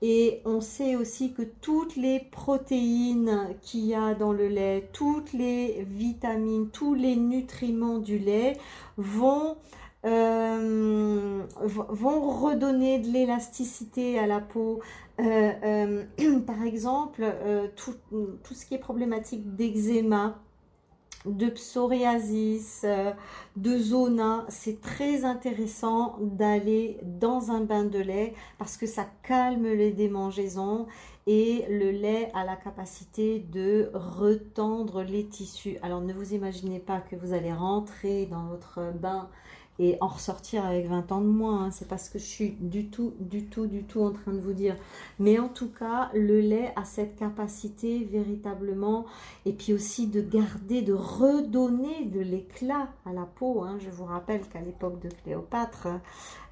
Et 0.01 0.41
on 0.45 0.61
sait 0.61 0.95
aussi 0.95 1.33
que 1.33 1.41
toutes 1.41 1.95
les 1.95 2.19
protéines 2.19 3.55
qu'il 3.61 3.85
y 3.85 3.95
a 3.95 4.13
dans 4.13 4.33
le 4.33 4.47
lait, 4.47 4.89
toutes 4.91 5.33
les 5.33 5.83
vitamines, 5.89 6.69
tous 6.69 6.93
les 6.93 7.15
nutriments 7.15 7.99
du 7.99 8.19
lait 8.19 8.57
vont, 8.97 9.55
euh, 10.05 11.41
vont 11.61 12.29
redonner 12.31 12.99
de 12.99 13.07
l'élasticité 13.07 14.19
à 14.19 14.27
la 14.27 14.39
peau. 14.39 14.81
Euh, 15.19 16.03
euh, 16.19 16.39
par 16.45 16.63
exemple, 16.63 17.25
tout, 17.75 17.95
tout, 18.43 18.53
ce 18.53 18.65
qui 18.65 18.75
est 18.75 18.79
problématique 18.79 19.55
d'eczéma, 19.55 20.39
de 21.25 21.47
psoriasis, 21.47 22.85
de 23.55 23.77
zona, 23.79 24.45
c'est 24.47 24.79
très 24.79 25.25
intéressant 25.25 26.17
d'aller 26.21 26.99
dans 27.01 27.49
un 27.49 27.61
bain 27.61 27.83
de 27.83 27.97
lait 27.97 28.35
parce 28.59 28.77
que 28.77 28.85
ça 28.85 29.07
calme 29.23 29.65
les 29.65 29.91
démangeaisons 29.91 30.85
et 31.25 31.65
le 31.67 31.89
lait 31.89 32.29
a 32.35 32.45
la 32.45 32.55
capacité 32.55 33.39
de 33.39 33.89
retendre 33.95 35.01
les 35.01 35.25
tissus. 35.25 35.79
Alors 35.81 36.01
ne 36.01 36.13
vous 36.13 36.35
imaginez 36.35 36.79
pas 36.79 36.99
que 36.99 37.15
vous 37.15 37.33
allez 37.33 37.51
rentrer 37.51 38.27
dans 38.27 38.45
votre 38.45 38.93
bain 38.93 39.27
et 39.79 39.97
en 40.01 40.07
ressortir 40.07 40.65
avec 40.65 40.87
20 40.87 41.11
ans 41.11 41.21
de 41.21 41.27
moins. 41.27 41.65
Hein. 41.65 41.71
C'est 41.71 41.87
pas 41.87 41.97
ce 41.97 42.09
que 42.09 42.19
je 42.19 42.25
suis 42.25 42.51
du 42.59 42.87
tout, 42.87 43.13
du 43.19 43.45
tout, 43.45 43.67
du 43.67 43.83
tout 43.83 44.01
en 44.01 44.11
train 44.11 44.33
de 44.33 44.39
vous 44.39 44.53
dire. 44.53 44.75
Mais 45.19 45.39
en 45.39 45.49
tout 45.49 45.69
cas, 45.69 46.09
le 46.13 46.39
lait 46.39 46.71
a 46.75 46.85
cette 46.85 47.15
capacité 47.15 48.05
véritablement, 48.05 49.05
et 49.45 49.53
puis 49.53 49.73
aussi 49.73 50.07
de 50.07 50.21
garder, 50.21 50.81
de 50.81 50.93
redonner 50.93 52.05
de 52.05 52.21
l'éclat 52.21 52.89
à 53.05 53.13
la 53.13 53.25
peau. 53.25 53.63
Hein. 53.63 53.77
Je 53.79 53.89
vous 53.89 54.05
rappelle 54.05 54.41
qu'à 54.47 54.61
l'époque 54.61 54.99
de 55.01 55.09
Cléopâtre, 55.23 55.87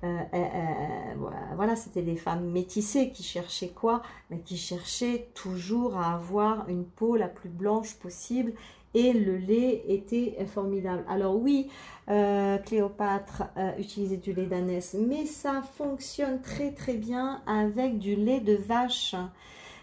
euh, 0.03 0.18
euh, 0.34 0.38
euh, 0.38 1.53
voilà, 1.56 1.75
c'était 1.75 2.01
des 2.01 2.18
femmes 2.18 2.50
métissées 2.51 3.12
qui 3.12 3.24
cherchaient 3.24 3.70
quoi? 3.70 4.01
Mais 4.30 4.39
qui 4.39 4.58
cherchaient 4.58 5.30
toujours 5.34 5.98
à 5.98 6.15
avoir 6.15 6.68
une 6.68 6.84
peau 6.84 7.15
la 7.15 7.30
plus 7.30 7.50
blanche 7.50 7.96
possible 7.96 8.53
et 8.93 9.13
le 9.13 9.38
lait 9.38 9.83
était 9.88 10.38
formidable. 10.45 11.03
Alors 11.07 11.35
oui, 11.35 11.69
euh, 12.09 12.57
Cléopâtre 12.59 13.43
euh, 13.57 13.71
utilisait 13.77 14.17
du 14.17 14.33
lait 14.33 14.45
d'ânesse, 14.45 14.95
mais 15.00 15.25
ça 15.25 15.62
fonctionne 15.77 16.41
très 16.41 16.71
très 16.71 16.95
bien 16.95 17.41
avec 17.47 18.00
du 18.00 18.15
lait 18.15 18.39
de 18.39 18.55
vache. 18.55 19.15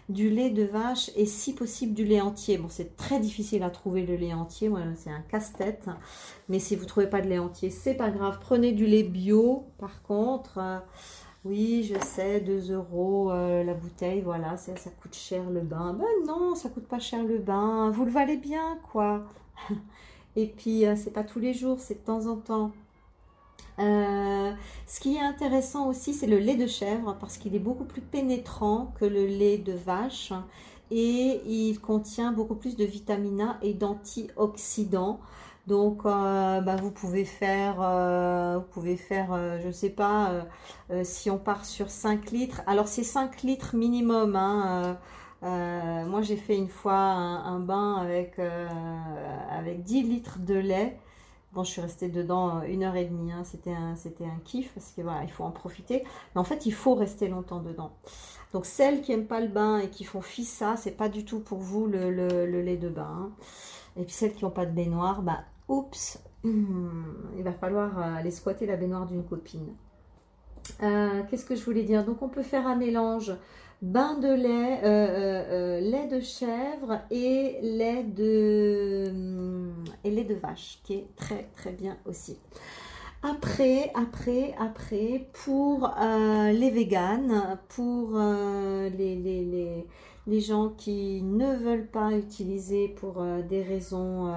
Du 0.09 0.29
lait 0.29 0.49
de 0.49 0.63
vache 0.63 1.09
et 1.15 1.25
si 1.25 1.53
possible 1.53 1.93
du 1.93 2.03
lait 2.03 2.19
entier. 2.19 2.57
Bon, 2.57 2.67
c'est 2.69 2.97
très 2.97 3.19
difficile 3.19 3.63
à 3.63 3.69
trouver 3.69 4.05
le 4.05 4.15
lait 4.15 4.33
entier, 4.33 4.67
voilà, 4.67 4.87
c'est 4.95 5.09
un 5.09 5.21
casse-tête. 5.21 5.87
Mais 6.49 6.59
si 6.59 6.75
vous 6.75 6.83
ne 6.83 6.87
trouvez 6.87 7.07
pas 7.07 7.21
de 7.21 7.27
lait 7.29 7.39
entier, 7.39 7.69
c'est 7.69 7.93
pas 7.93 8.09
grave. 8.09 8.39
Prenez 8.41 8.73
du 8.73 8.85
lait 8.85 9.03
bio, 9.03 9.67
par 9.77 10.01
contre. 10.01 10.59
Oui, 11.43 11.83
je 11.83 11.99
sais, 12.05 12.39
2 12.39 12.71
euros 12.71 13.31
euh, 13.31 13.63
la 13.63 13.73
bouteille, 13.73 14.21
voilà, 14.21 14.57
ça, 14.57 14.73
coûte 15.01 15.15
cher 15.15 15.49
le 15.49 15.61
bain. 15.61 15.93
Ben 15.93 16.05
non, 16.27 16.53
ça 16.53 16.69
coûte 16.69 16.87
pas 16.87 16.99
cher 16.99 17.23
le 17.23 17.39
bain, 17.39 17.89
vous 17.89 18.05
le 18.05 18.11
valez 18.11 18.37
bien, 18.37 18.77
quoi. 18.91 19.23
Et 20.35 20.47
puis, 20.47 20.85
euh, 20.85 20.95
c'est 20.95 21.11
pas 21.11 21.23
tous 21.23 21.39
les 21.39 21.53
jours, 21.53 21.79
c'est 21.79 21.95
de 21.95 22.05
temps 22.05 22.27
en 22.27 22.37
temps. 22.37 22.71
Euh, 23.79 24.51
ce 24.85 24.99
qui 24.99 25.15
est 25.15 25.19
intéressant 25.21 25.87
aussi, 25.87 26.13
c'est 26.13 26.27
le 26.27 26.37
lait 26.37 26.55
de 26.55 26.67
chèvre, 26.67 27.17
parce 27.19 27.37
qu'il 27.37 27.55
est 27.55 27.59
beaucoup 27.59 27.85
plus 27.85 28.01
pénétrant 28.01 28.93
que 28.99 29.05
le 29.05 29.25
lait 29.25 29.57
de 29.57 29.73
vache. 29.73 30.33
Et 30.91 31.41
il 31.47 31.79
contient 31.79 32.33
beaucoup 32.33 32.55
plus 32.55 32.75
de 32.75 32.85
vitamine 32.85 33.41
A 33.41 33.57
et 33.63 33.73
d'antioxydants. 33.73 35.19
Donc, 35.67 36.05
euh, 36.05 36.61
bah, 36.61 36.75
vous 36.75 36.91
pouvez 36.91 37.25
faire, 37.25 37.77
euh, 37.81 38.57
vous 38.57 38.65
pouvez 38.71 38.97
faire, 38.97 39.31
euh, 39.31 39.59
je 39.61 39.67
ne 39.67 39.71
sais 39.71 39.89
pas, 39.89 40.45
si 41.03 41.29
on 41.29 41.37
part 41.37 41.65
sur 41.65 41.89
5 41.89 42.31
litres. 42.31 42.61
Alors, 42.67 42.87
c'est 42.87 43.03
5 43.03 43.43
litres 43.43 43.75
minimum. 43.75 44.35
Hein, 44.35 44.97
moi, 45.41 46.21
j'ai 46.21 46.35
fait 46.37 46.57
une 46.57 46.69
fois 46.69 46.93
un, 46.93 47.59
bain 47.59 47.95
avec, 47.95 48.39
avec 49.49 49.83
10 49.83 50.03
litres 50.03 50.39
de 50.39 50.55
lait. 50.55 50.97
Bon, 51.53 51.63
je 51.63 51.71
suis 51.71 51.81
restée 51.81 52.07
dedans 52.07 52.61
une 52.63 52.83
heure 52.83 52.95
et 52.95 53.05
demie. 53.05 53.31
Hein. 53.31 53.43
C'était 53.43 53.73
un, 53.73 53.93
un 53.93 54.39
kiff 54.45 54.73
parce 54.73 54.91
que 54.91 55.01
voilà, 55.01 55.23
il 55.23 55.31
faut 55.31 55.43
en 55.43 55.51
profiter. 55.51 56.03
Mais 56.33 56.41
en 56.41 56.45
fait, 56.45 56.65
il 56.65 56.73
faut 56.73 56.95
rester 56.95 57.27
longtemps 57.27 57.59
dedans. 57.61 57.91
Donc, 58.53 58.65
celles 58.65 59.01
qui 59.01 59.11
n'aiment 59.11 59.27
pas 59.27 59.41
le 59.41 59.47
bain 59.47 59.79
et 59.79 59.89
qui 59.89 60.03
font 60.03 60.21
fissa, 60.21 60.75
c'est 60.77 60.91
pas 60.91 61.09
du 61.09 61.25
tout 61.25 61.39
pour 61.39 61.59
vous 61.59 61.87
le, 61.87 62.09
lait 62.61 62.77
de 62.77 62.89
bain. 62.89 63.07
Hein. 63.09 63.31
Et 63.97 64.03
puis 64.03 64.13
celles 64.13 64.33
qui 64.33 64.45
n'ont 64.45 64.51
pas 64.51 64.65
de 64.65 64.71
baignoire, 64.71 65.21
bah 65.21 65.43
oups, 65.71 66.19
hmm, 66.43 67.13
il 67.37 67.43
va 67.43 67.53
falloir 67.53 67.97
euh, 67.97 68.17
aller 68.17 68.31
squatter 68.31 68.65
la 68.65 68.75
baignoire 68.75 69.07
d'une 69.07 69.23
copine. 69.23 69.73
Euh, 70.83 71.21
qu'est-ce 71.29 71.45
que 71.45 71.55
je 71.55 71.63
voulais 71.63 71.83
dire? 71.83 72.05
Donc 72.05 72.21
on 72.21 72.29
peut 72.29 72.43
faire 72.43 72.67
un 72.67 72.75
mélange 72.75 73.33
bain 73.81 74.19
de 74.19 74.27
lait, 74.27 74.81
euh, 74.83 75.79
lait 75.79 76.07
de 76.07 76.19
chèvre 76.19 76.99
et 77.09 77.57
lait 77.63 78.03
de, 78.03 79.11
hmm, 79.11 79.85
et 80.03 80.11
lait 80.11 80.25
de 80.25 80.35
vache, 80.35 80.79
qui 80.83 80.93
est 80.95 81.07
très 81.15 81.49
très 81.55 81.71
bien 81.71 81.97
aussi. 82.05 82.37
Après, 83.23 83.91
après, 83.93 84.53
après, 84.59 85.29
pour 85.45 85.93
les 85.99 86.71
véganes, 86.71 87.59
pour 87.69 88.17
les, 88.17 89.15
les, 89.15 89.85
les, 90.25 90.39
gens 90.41 90.69
qui 90.69 91.21
ne 91.21 91.55
veulent 91.55 91.85
pas 91.85 92.13
utiliser 92.13 92.87
pour 92.87 93.23
des 93.47 93.61
raisons 93.61 94.33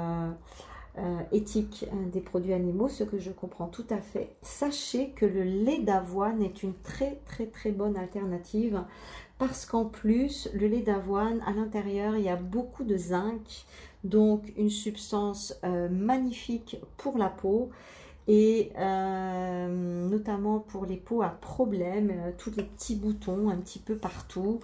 euh, 0.96 1.18
éthique 1.32 1.86
hein, 1.92 2.06
des 2.12 2.20
produits 2.20 2.52
animaux, 2.52 2.86
ce 2.86 3.02
que 3.02 3.18
je 3.18 3.32
comprends 3.32 3.66
tout 3.66 3.86
à 3.90 3.96
fait. 3.96 4.36
Sachez 4.42 5.10
que 5.10 5.26
le 5.26 5.42
lait 5.42 5.80
d'avoine 5.80 6.40
est 6.40 6.62
une 6.62 6.74
très 6.84 7.18
très 7.26 7.46
très 7.46 7.72
bonne 7.72 7.96
alternative 7.96 8.80
parce 9.36 9.66
qu'en 9.66 9.86
plus, 9.86 10.48
le 10.54 10.68
lait 10.68 10.82
d'avoine, 10.82 11.40
à 11.46 11.52
l'intérieur, 11.52 12.16
il 12.16 12.22
y 12.22 12.28
a 12.28 12.36
beaucoup 12.36 12.84
de 12.84 12.96
zinc, 12.96 13.64
donc 14.04 14.52
une 14.56 14.70
substance 14.70 15.58
euh, 15.64 15.88
magnifique 15.88 16.76
pour 16.96 17.18
la 17.18 17.28
peau 17.28 17.70
et 18.28 18.70
euh, 18.78 20.08
notamment 20.08 20.60
pour 20.60 20.86
les 20.86 20.96
peaux 20.96 21.22
à 21.22 21.30
problème, 21.30 22.12
tous 22.38 22.52
les 22.56 22.62
petits 22.62 22.94
boutons 22.94 23.48
un 23.48 23.56
petit 23.56 23.80
peu 23.80 23.96
partout. 23.96 24.60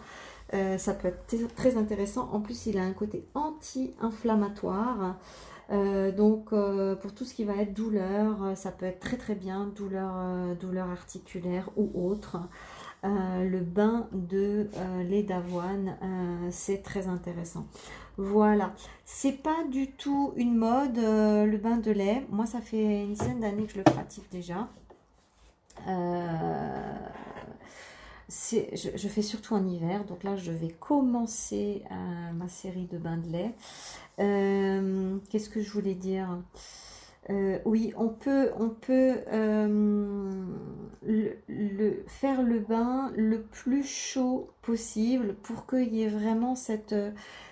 ça 0.52 0.94
peut 0.94 1.08
être 1.08 1.54
très 1.56 1.76
intéressant. 1.76 2.28
En 2.32 2.40
plus, 2.40 2.66
il 2.66 2.78
a 2.78 2.82
un 2.82 2.92
côté 2.92 3.24
anti-inflammatoire. 3.34 5.16
Euh, 5.70 6.10
donc 6.10 6.52
euh, 6.52 6.96
pour 6.96 7.14
tout 7.14 7.24
ce 7.24 7.34
qui 7.34 7.44
va 7.44 7.54
être 7.56 7.72
douleur, 7.72 8.42
euh, 8.42 8.54
ça 8.56 8.72
peut 8.72 8.86
être 8.86 9.00
très 9.00 9.16
très 9.16 9.34
bien, 9.34 9.66
douleur, 9.76 10.12
douleur 10.60 10.88
articulaire 10.90 11.70
ou 11.76 11.90
autre. 12.08 12.38
le 13.02 13.60
bain 13.60 14.08
de 14.12 14.68
lait 15.08 15.22
d'avoine, 15.22 15.96
c'est 16.50 16.82
très 16.82 17.08
intéressant. 17.08 17.66
Voilà, 18.18 18.74
c'est 19.04 19.42
pas 19.42 19.64
du 19.70 19.92
tout 19.92 20.32
une 20.36 20.54
mode, 20.56 20.98
le 20.98 21.56
bain 21.56 21.78
de 21.78 21.90
lait. 21.90 22.26
Moi, 22.30 22.46
ça 22.46 22.60
fait 22.60 23.04
une 23.04 23.14
dizaine 23.14 23.40
d'années 23.40 23.64
que 23.64 23.72
je 23.72 23.78
le 23.78 23.84
pratique 23.84 24.30
déjà. 24.30 24.68
Je, 28.30 29.08
fais 29.08 29.22
surtout 29.22 29.54
en 29.54 29.66
hiver, 29.66 30.04
donc 30.04 30.22
là 30.22 30.36
je 30.36 30.52
vais 30.52 30.68
commencer 30.68 31.82
ma 32.34 32.48
série 32.48 32.86
de 32.86 32.96
bains 32.96 33.16
de 33.16 33.28
lait. 33.28 33.54
Euh, 34.20 35.18
qu'est-ce 35.30 35.48
que 35.48 35.60
je 35.60 35.70
voulais 35.70 35.94
dire? 35.94 36.38
Euh, 37.28 37.58
oui, 37.64 37.92
on 37.96 38.08
peut, 38.08 38.50
on 38.58 38.70
peut 38.70 39.18
euh, 39.32 40.44
le, 41.02 42.04
faire 42.06 42.42
le 42.42 42.58
bain 42.60 43.12
le 43.16 43.42
plus 43.42 43.84
chaud 43.84 44.50
possible 44.62 45.34
pour 45.42 45.66
qu'il 45.66 45.94
y 45.94 46.02
ait 46.02 46.08
vraiment 46.08 46.54
cette, 46.54 46.94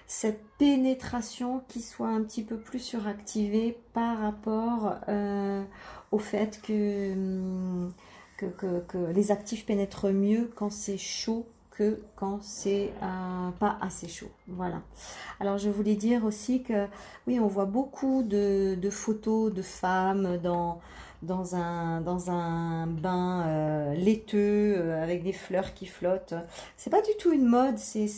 cette 0.06 0.42
pénétration 0.58 1.62
qui 1.68 1.80
soit 1.80 2.08
un 2.08 2.23
petit 2.23 2.42
peu 2.42 2.58
plus 2.58 2.80
suractivée 2.80 3.78
par 3.92 4.18
rapport 4.18 4.97
au 6.11 6.18
fait 6.18 6.61
que, 6.62 7.88
que, 8.38 9.12
les 9.12 9.30
actifs 9.30 9.66
pénètrent 9.66 10.11
mieux 10.11 10.50
quand 10.54 10.71
c'est 10.71 10.99
chaud 10.99 11.47
que 11.71 12.00
quand 12.16 12.40
c'est 12.42 12.90
pas 13.61 13.78
assez 13.80 14.09
chaud. 14.09 14.30
Voilà. 14.49 14.83
Alors 15.38 15.59
je 15.59 15.71
voulais 15.71 15.95
dire 15.95 16.25
aussi 16.25 16.62
que 16.62 16.87
oui, 17.26 17.38
on 17.38 17.47
voit 17.47 17.66
beaucoup 17.66 18.23
de, 18.25 18.75
de 18.75 18.90
photos 18.90 19.52
de 19.52 19.62
femmes 19.62 20.38
dans 20.38 20.80
dans 21.23 21.57
un, 21.57 22.00
dans 22.00 22.30
un 22.30 22.87
bain 22.87 23.45
euh, 23.47 23.95
laiteux 23.95 24.76
euh, 24.76 25.02
avec 25.02 25.23
des 25.23 25.33
fleurs 25.33 25.75
qui 25.75 25.87
flottent. 25.87 26.35
C'est 26.76 26.90
pas 26.90 27.02
du 27.02 27.11
tout 27.18 27.33
une 27.33 27.47
mode, 27.47 27.78
c'est 27.78 28.14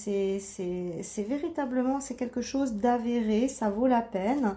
véritablement 1.27 2.01
c'est 2.01 2.15
quelque 2.15 2.43
chose 2.43 2.75
d'avéré, 2.75 3.49
ça 3.49 3.71
vaut 3.71 3.87
la 3.87 4.03
peine. 4.03 4.57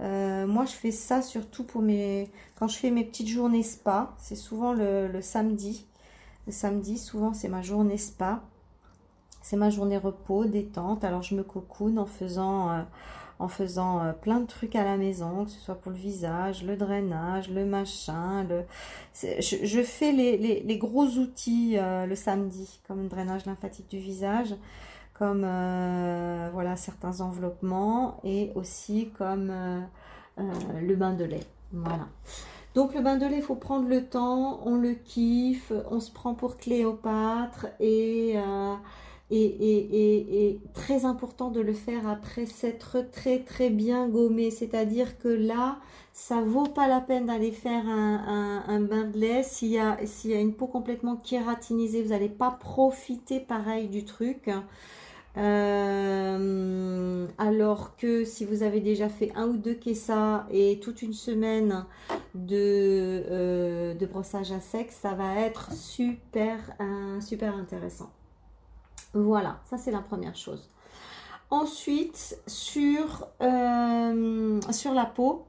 Euh, 0.00 0.46
moi, 0.46 0.64
je 0.64 0.72
fais 0.72 0.90
ça 0.90 1.22
surtout 1.22 1.64
pour 1.64 1.82
mes 1.82 2.30
quand 2.56 2.68
je 2.68 2.76
fais 2.76 2.90
mes 2.90 3.04
petites 3.04 3.28
journées 3.28 3.62
spa. 3.62 4.14
C'est 4.18 4.36
souvent 4.36 4.72
le, 4.72 5.20
samedi. 5.20 5.86
Le 6.46 6.52
samedi, 6.52 6.98
souvent, 6.98 7.32
c'est 7.32 7.48
ma 7.48 7.62
journée 7.62 7.98
spa. 7.98 8.42
C'est 9.42 9.56
ma 9.56 9.70
journée 9.70 9.98
repos, 9.98 10.44
détente. 10.46 11.04
Alors, 11.04 11.22
je 11.22 11.34
me 11.34 11.42
cocoune 11.42 11.98
en 11.98 12.06
faisant 12.06 12.84
en 13.38 13.48
faisant 13.48 14.00
euh, 14.00 14.12
plein 14.12 14.40
de 14.40 14.46
trucs 14.46 14.76
à 14.76 14.84
la 14.84 14.96
maison, 14.96 15.44
que 15.44 15.50
ce 15.50 15.60
soit 15.60 15.74
pour 15.74 15.90
le 15.90 15.98
visage, 15.98 16.62
le 16.62 16.76
drainage, 16.76 17.50
le 17.50 17.64
machin. 17.64 18.46
Je, 19.22 19.82
fais 19.82 20.12
les, 20.12 20.78
gros 20.78 21.06
outils 21.06 21.76
euh, 21.76 22.06
le 22.06 22.14
samedi, 22.14 22.80
comme 22.86 23.02
le 23.02 23.08
drainage 23.08 23.46
lymphatique 23.46 23.90
du 23.90 23.98
visage, 23.98 24.54
comme 25.14 25.44
euh, 25.44 26.50
voilà 26.52 26.76
certains 26.76 27.20
enveloppements 27.20 28.20
et 28.24 28.50
aussi 28.54 29.10
comme 29.16 29.52
le 30.36 30.96
bain 30.96 31.12
de 31.12 31.24
lait. 31.24 31.46
Voilà. 31.72 32.08
Donc 32.74 32.94
le 32.94 33.00
bain 33.00 33.16
de 33.16 33.26
lait, 33.26 33.36
il 33.36 33.42
faut 33.42 33.54
prendre 33.54 33.88
le 33.88 34.04
temps, 34.04 34.60
on 34.64 34.76
le 34.76 34.94
kiffe, 34.94 35.72
on 35.90 36.00
se 36.00 36.10
prend 36.10 36.34
pour 36.34 36.56
Cléopâtre 36.56 37.66
et 37.78 38.36
très 40.74 41.04
important 41.04 41.50
de 41.50 41.60
le 41.60 41.72
faire 41.72 42.06
après 42.08 42.46
s'être 42.46 42.98
très 43.10 43.38
très 43.40 43.70
bien 43.70 44.08
gommé. 44.08 44.50
C'est-à-dire 44.50 45.18
que 45.18 45.28
là, 45.28 45.78
ça 46.12 46.40
vaut 46.40 46.66
pas 46.68 46.86
la 46.86 47.00
peine 47.00 47.26
d'aller 47.26 47.52
faire 47.52 47.84
un, 47.86 48.80
bain 48.80 49.04
de 49.04 49.18
lait. 49.18 49.42
S'il 49.42 49.68
y, 49.68 49.78
a, 49.78 49.98
s'il 50.04 50.30
y 50.30 50.34
a 50.34 50.40
une 50.40 50.54
peau 50.54 50.66
complètement 50.66 51.16
kératinisée, 51.16 52.02
vous 52.02 52.10
n'allez 52.10 52.28
pas 52.28 52.50
profiter 52.50 53.40
pareil 53.40 53.88
du 53.88 54.04
truc. 54.04 54.50
Euh, 55.36 57.26
alors 57.38 57.96
que 57.96 58.24
si 58.24 58.44
vous 58.44 58.62
avez 58.62 58.80
déjà 58.80 59.08
fait 59.08 59.32
un 59.34 59.48
ou 59.48 59.56
deux 59.56 59.74
kessa 59.74 60.46
et 60.50 60.78
toute 60.80 61.02
une 61.02 61.12
semaine 61.12 61.84
de, 62.34 63.24
euh, 63.30 63.94
de 63.94 64.06
brossage 64.06 64.52
à 64.52 64.60
sec, 64.60 64.92
ça 64.92 65.14
va 65.14 65.40
être 65.40 65.72
super, 65.72 66.58
super 67.20 67.56
intéressant. 67.56 68.10
Voilà, 69.12 69.60
ça 69.64 69.76
c'est 69.76 69.90
la 69.92 70.00
première 70.00 70.36
chose. 70.36 70.70
Ensuite, 71.50 72.38
sur, 72.46 73.28
euh, 73.40 74.60
la 74.92 75.06
peau, 75.06 75.46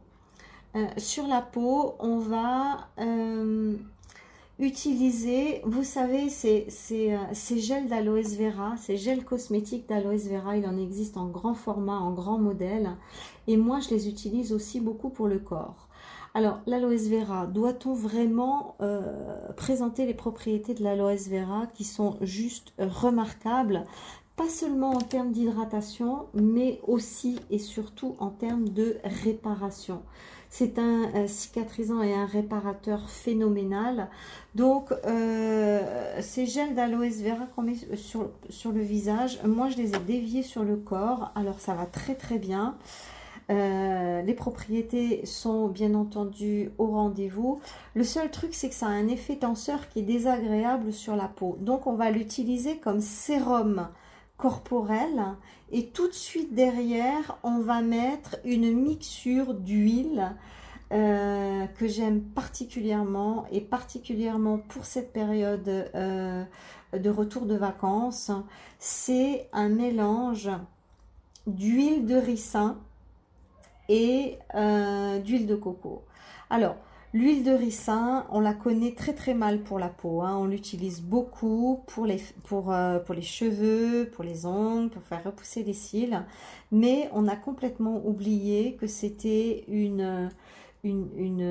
euh, 0.75 0.85
sur 0.97 1.25
la 1.25 1.41
peau, 1.41 1.95
on 1.99 2.19
va 2.19 2.89
euh, 4.59 4.63
utiliser, 4.63 5.61
vous 5.65 5.83
savez, 5.83 6.29
ces, 6.29 6.65
ces, 6.69 7.59
gels 7.59 7.87
d'aloe 7.87 8.21
vera, 8.21 8.75
ces 8.77 8.97
gels 8.97 9.23
cosmétiques 9.23 9.87
d'aloe 9.87 10.17
vera, 10.17 10.57
il 10.57 10.65
en 10.65 10.77
existe 10.77 11.17
en 11.17 11.27
grand 11.27 11.53
format, 11.53 11.97
en 11.97 12.11
grand 12.11 12.37
modèle. 12.37 12.91
Et 13.47 13.57
moi, 13.57 13.79
je 13.79 13.89
les 13.89 14.07
utilise 14.07 14.53
aussi 14.53 14.79
beaucoup 14.79 15.09
pour 15.09 15.27
le 15.27 15.39
corps. 15.39 15.87
Alors, 16.33 16.59
l'aloe 16.67 16.97
vera, 16.97 17.45
doit-on 17.45 17.93
vraiment 17.93 18.75
euh, 18.81 19.51
présenter 19.55 20.05
les 20.05 20.13
propriétés 20.13 20.73
de 20.73 20.83
l'aloe 20.83 21.15
vera 21.15 21.67
qui 21.73 21.85
sont 21.85 22.17
juste 22.21 22.73
remarquables 22.77 23.85
pas 24.35 24.49
seulement 24.49 24.91
en 24.91 25.01
termes 25.01 25.31
d'hydratation, 25.31 26.25
mais 26.33 26.81
aussi 26.85 27.39
et 27.51 27.59
surtout 27.59 28.15
en 28.19 28.29
termes 28.29 28.67
de 28.67 28.97
réparation? 29.23 30.01
C'est 30.57 30.79
un 30.79 31.13
euh, 31.15 31.27
cicatrisant 31.27 32.01
et 32.01 32.13
un 32.13 32.25
réparateur 32.25 33.09
phénoménal. 33.09 34.07
Donc, 34.55 34.93
euh, 35.05 36.21
ces 36.21 36.45
gels 36.45 36.73
d'aloe 36.75 37.09
vera 37.09 37.45
qu'on 37.53 37.63
met 37.63 37.75
sur, 37.97 38.31
le 38.71 38.79
visage, 38.79 39.37
moi 39.43 39.67
je 39.67 39.75
les 39.75 39.95
ai 39.95 39.99
déviés 39.99 40.43
sur 40.43 40.63
le 40.63 40.77
corps. 40.77 41.33
Alors, 41.35 41.59
ça 41.59 41.73
va 41.73 41.85
très 41.85 42.15
très 42.15 42.37
bien. 42.37 42.77
Euh, 43.49 44.21
les 44.21 44.33
propriétés 44.33 45.25
sont 45.25 45.67
bien 45.67 45.93
entendu 45.93 46.71
au 46.77 46.87
rendez-vous. 46.87 47.59
Le 47.93 48.05
seul 48.05 48.31
truc, 48.31 48.53
c'est 48.53 48.69
que 48.69 48.75
ça 48.75 48.85
a 48.85 48.91
un 48.91 49.09
effet 49.09 49.35
tenseur 49.35 49.89
qui 49.89 49.99
est 49.99 50.03
désagréable 50.03 50.93
sur 50.93 51.17
la 51.17 51.27
peau. 51.27 51.57
Donc, 51.59 51.85
on 51.85 51.95
va 51.95 52.11
l'utiliser 52.11 52.77
comme 52.77 53.01
sérum 53.01 53.89
corporel 54.37 55.23
et 55.71 55.87
tout 55.87 56.07
de 56.07 56.13
suite 56.13 56.53
derrière, 56.53 57.37
on 57.43 57.59
va 57.59 57.81
mettre 57.81 58.37
une 58.43 58.71
mixture 58.73 59.53
d'huile 59.53 60.35
euh, 60.91 61.65
que 61.67 61.87
j'aime 61.87 62.21
particulièrement 62.21 63.45
et 63.51 63.61
particulièrement 63.61 64.57
pour 64.57 64.85
cette 64.85 65.11
période 65.11 65.67
euh, 65.67 66.43
de 66.93 67.09
retour 67.09 67.45
de 67.45 67.55
vacances. 67.55 68.31
C'est 68.77 69.49
un 69.53 69.69
mélange 69.69 70.49
d'huile 71.47 72.05
de 72.05 72.15
ricin, 72.15 72.77
et 73.89 74.37
euh, 74.55 75.19
d'huile 75.19 75.47
de 75.47 75.55
coco. 75.55 76.03
Alors, 76.49 76.75
l'huile 77.15 77.43
de 77.43 77.51
ricin, 77.51 78.25
on 78.29 78.39
la 78.41 78.53
connaît 78.53 78.93
très 78.93 79.13
très 79.13 79.33
mal 79.33 79.63
pour 79.63 79.79
la 79.79 79.87
peau. 79.87 80.21
Hein. 80.21 80.37
On 80.37 80.45
l'utilise 80.45 81.01
beaucoup 81.01 81.81
pour 81.87 82.05
les, 82.05 82.21
pour, 82.43 82.71
euh, 82.71 82.99
pour 82.99 83.15
les 83.15 83.21
cheveux, 83.21 84.09
pour 84.13 84.23
les 84.23 84.45
ongles, 84.45 84.89
pour 84.89 85.01
faire 85.01 85.23
repousser 85.23 85.63
les 85.63 85.73
cils. 85.73 86.23
Mais 86.71 87.09
on 87.13 87.27
a 87.27 87.35
complètement 87.35 88.05
oublié 88.05 88.75
que 88.75 88.85
c'était 88.85 89.63
une, 89.67 90.29
une 90.83 91.41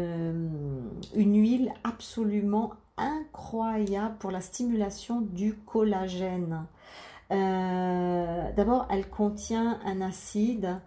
huile 1.14 1.72
absolument 1.82 2.74
incroyable 2.96 4.16
pour 4.18 4.30
la 4.30 4.40
stimulation 4.40 5.20
du 5.20 5.54
collagène. 5.54 6.66
Euh, 7.30 8.52
d'abord, 8.52 8.86
elle 8.90 9.08
contient 9.08 9.80
un 9.84 10.00
acide 10.00 10.80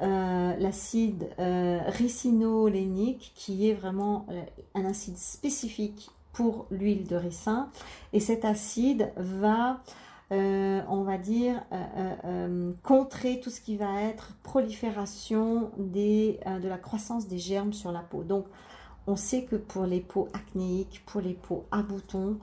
euh, 0.00 0.54
l'acide 0.58 1.28
euh, 1.40 1.80
ricinolénique 1.88 3.32
qui 3.34 3.68
est 3.68 3.74
vraiment 3.74 4.26
euh, 4.30 4.42
un 4.76 4.84
acide 4.84 5.18
spécifique 5.18 6.10
pour 6.32 6.66
l'huile 6.70 7.08
de 7.08 7.16
ricin. 7.16 7.68
Et 8.12 8.20
cet 8.20 8.44
acide 8.44 9.12
va 9.16 9.80
on 10.30 11.04
va 11.04 11.16
dire 11.16 11.62
contrer 12.82 13.40
tout 13.40 13.48
ce 13.48 13.62
qui 13.62 13.78
va 13.78 14.02
être 14.02 14.34
prolifération 14.42 15.70
des, 15.78 16.38
de 16.62 16.68
la 16.68 16.76
croissance 16.76 17.28
des 17.28 17.38
germes 17.38 17.72
sur 17.72 17.92
la 17.92 18.00
peau. 18.00 18.24
Donc 18.24 18.44
on 19.06 19.16
sait 19.16 19.44
que 19.44 19.56
pour 19.56 19.86
les 19.86 20.00
peaux 20.00 20.28
acnéiques 20.34 21.02
pour 21.06 21.22
les 21.22 21.32
peaux 21.32 21.64
à 21.70 21.80
boutons 21.80 22.36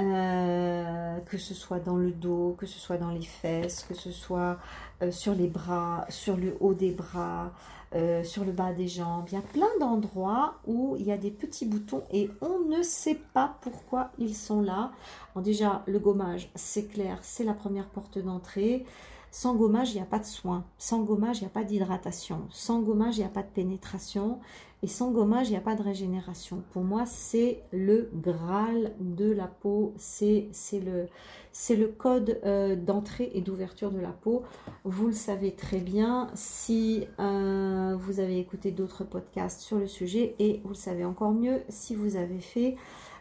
euh, 0.00 1.18
que 1.20 1.36
ce 1.36 1.52
soit 1.52 1.78
dans 1.78 1.96
le 1.96 2.10
dos, 2.10 2.56
que 2.58 2.66
ce 2.66 2.78
soit 2.78 2.96
dans 2.96 3.10
les 3.10 3.22
fesses, 3.22 3.84
que 3.84 3.94
ce 3.94 4.10
soit 4.10 4.58
euh, 5.02 5.10
sur 5.10 5.34
les 5.34 5.46
bras, 5.46 6.06
sur 6.08 6.36
le 6.36 6.56
haut 6.60 6.74
des 6.74 6.92
bras, 6.92 7.52
euh, 7.94 8.24
sur 8.24 8.44
le 8.44 8.52
bas 8.52 8.72
des 8.72 8.88
jambes. 8.88 9.26
Il 9.28 9.34
y 9.34 9.38
a 9.38 9.42
plein 9.42 9.68
d'endroits 9.78 10.54
où 10.66 10.96
il 10.98 11.06
y 11.06 11.12
a 11.12 11.18
des 11.18 11.30
petits 11.30 11.66
boutons 11.66 12.02
et 12.12 12.30
on 12.40 12.60
ne 12.60 12.82
sait 12.82 13.20
pas 13.34 13.56
pourquoi 13.60 14.10
ils 14.18 14.34
sont 14.34 14.62
là. 14.62 14.92
déjà, 15.36 15.82
le 15.86 15.98
gommage, 15.98 16.50
c'est 16.54 16.86
clair, 16.86 17.18
c'est 17.22 17.44
la 17.44 17.54
première 17.54 17.86
porte 17.86 18.18
d'entrée. 18.18 18.86
Sans 19.30 19.54
gommage, 19.54 19.92
il 19.92 19.96
n'y 19.96 20.02
a 20.02 20.06
pas 20.06 20.18
de 20.18 20.24
soin. 20.24 20.64
Sans 20.76 21.02
gommage, 21.02 21.38
il 21.38 21.42
n'y 21.42 21.46
a 21.46 21.50
pas 21.50 21.62
d'hydratation. 21.62 22.42
Sans 22.50 22.80
gommage, 22.80 23.16
il 23.16 23.20
n'y 23.20 23.26
a 23.26 23.30
pas 23.30 23.42
de 23.42 23.48
pénétration. 23.48 24.40
Et 24.82 24.86
sans 24.86 25.12
gommage, 25.12 25.48
il 25.48 25.52
n'y 25.52 25.58
a 25.58 25.62
pas 25.62 25.76
de 25.76 25.82
régénération. 25.82 26.64
Pour 26.72 26.82
moi, 26.82 27.04
c'est 27.06 27.62
le 27.70 28.10
Graal 28.14 28.92
de 28.98 29.30
la 29.30 29.46
peau. 29.46 29.92
C'est 29.98 30.48
le, 30.72 31.86
code 31.86 32.40
euh, 32.44 32.74
d'entrée 32.74 33.30
et 33.34 33.40
d'ouverture 33.40 33.92
de 33.92 34.00
la 34.00 34.08
peau. 34.08 34.42
Vous 34.84 35.06
le 35.06 35.12
savez 35.12 35.52
très 35.52 35.80
bien 35.80 36.28
si 36.34 37.06
euh, 37.20 37.94
vous 38.00 38.20
avez 38.20 38.38
écouté 38.38 38.72
d'autres 38.72 39.04
podcasts 39.04 39.60
sur 39.60 39.76
le 39.76 39.86
sujet. 39.86 40.34
Et 40.38 40.60
vous 40.64 40.70
le 40.70 40.74
savez 40.74 41.04
encore 41.04 41.32
mieux 41.32 41.60
si 41.68 41.94
vous 41.94 42.16
avez 42.16 42.40
fait 42.40 42.76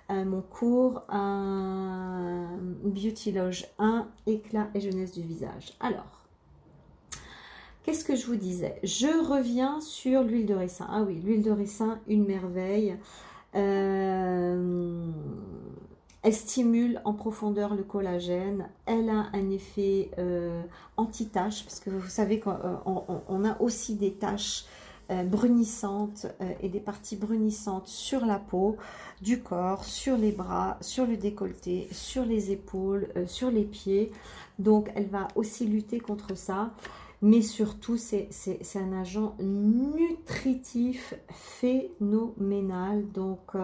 euh, 0.09 0.25
mon 0.25 0.41
cours 0.41 1.03
Beauty 2.83 3.31
Loge 3.31 3.67
1, 3.77 4.07
éclat 4.27 4.67
et 4.73 4.81
jeunesse 4.81 5.11
du 5.11 5.21
visage. 5.21 5.73
Alors, 5.79 6.25
qu'est-ce 7.83 8.03
que 8.03 8.15
je 8.15 8.25
vous 8.25 8.35
disais? 8.35 8.79
Je 8.83 9.07
reviens 9.27 9.79
sur 9.81 10.23
l'huile 10.23 10.45
de 10.45 10.55
ricin. 10.55 10.87
Ah 10.89 11.03
oui, 11.03 11.21
l'huile 11.23 11.43
de 11.43 11.51
ricin, 11.51 11.99
une 12.07 12.25
merveille. 12.25 12.97
Euh, 13.55 15.11
elle 16.21 16.33
stimule 16.33 17.01
en 17.05 17.13
profondeur 17.13 17.75
le 17.75 17.83
collagène. 17.83 18.67
Elle 18.85 19.09
a 19.09 19.27
un 19.33 19.49
effet 19.51 20.11
euh, 20.17 20.61
anti-tache, 20.97 21.63
parce 21.63 21.79
que 21.79 21.89
vous 21.89 22.09
savez 22.09 22.39
qu'on 22.39 23.45
a 23.45 23.61
aussi 23.61 23.95
des 23.95 24.13
taches 24.13 24.65
euh, 25.11 25.23
brunissantes 25.23 26.27
et 26.61 26.69
des 26.69 26.79
parties 26.79 27.15
brunissantes 27.15 27.87
sur 27.87 28.25
la 28.25 28.39
peau, 28.39 28.77
du 29.21 29.41
corps, 29.41 29.83
sur 29.83 30.17
les 30.17 30.31
bras, 30.31 30.77
sur 30.81 31.05
le 31.05 31.17
décolleté, 31.17 31.87
sur 31.91 32.25
les 32.25 32.51
épaules, 32.51 33.07
sur 33.27 33.51
les 33.51 33.63
pieds. 33.63 34.11
Donc, 34.59 34.91
elle 34.95 35.07
va 35.07 35.27
aussi 35.35 35.65
lutter 35.65 35.99
contre 35.99 36.35
ça. 36.35 36.71
Mais 37.21 37.41
surtout, 37.41 37.97
c'est 37.97 38.29
un 38.75 38.93
agent 39.01 39.35
nutritif 39.39 41.13
phénoménal. 41.29 43.09
Donc, 43.11 43.55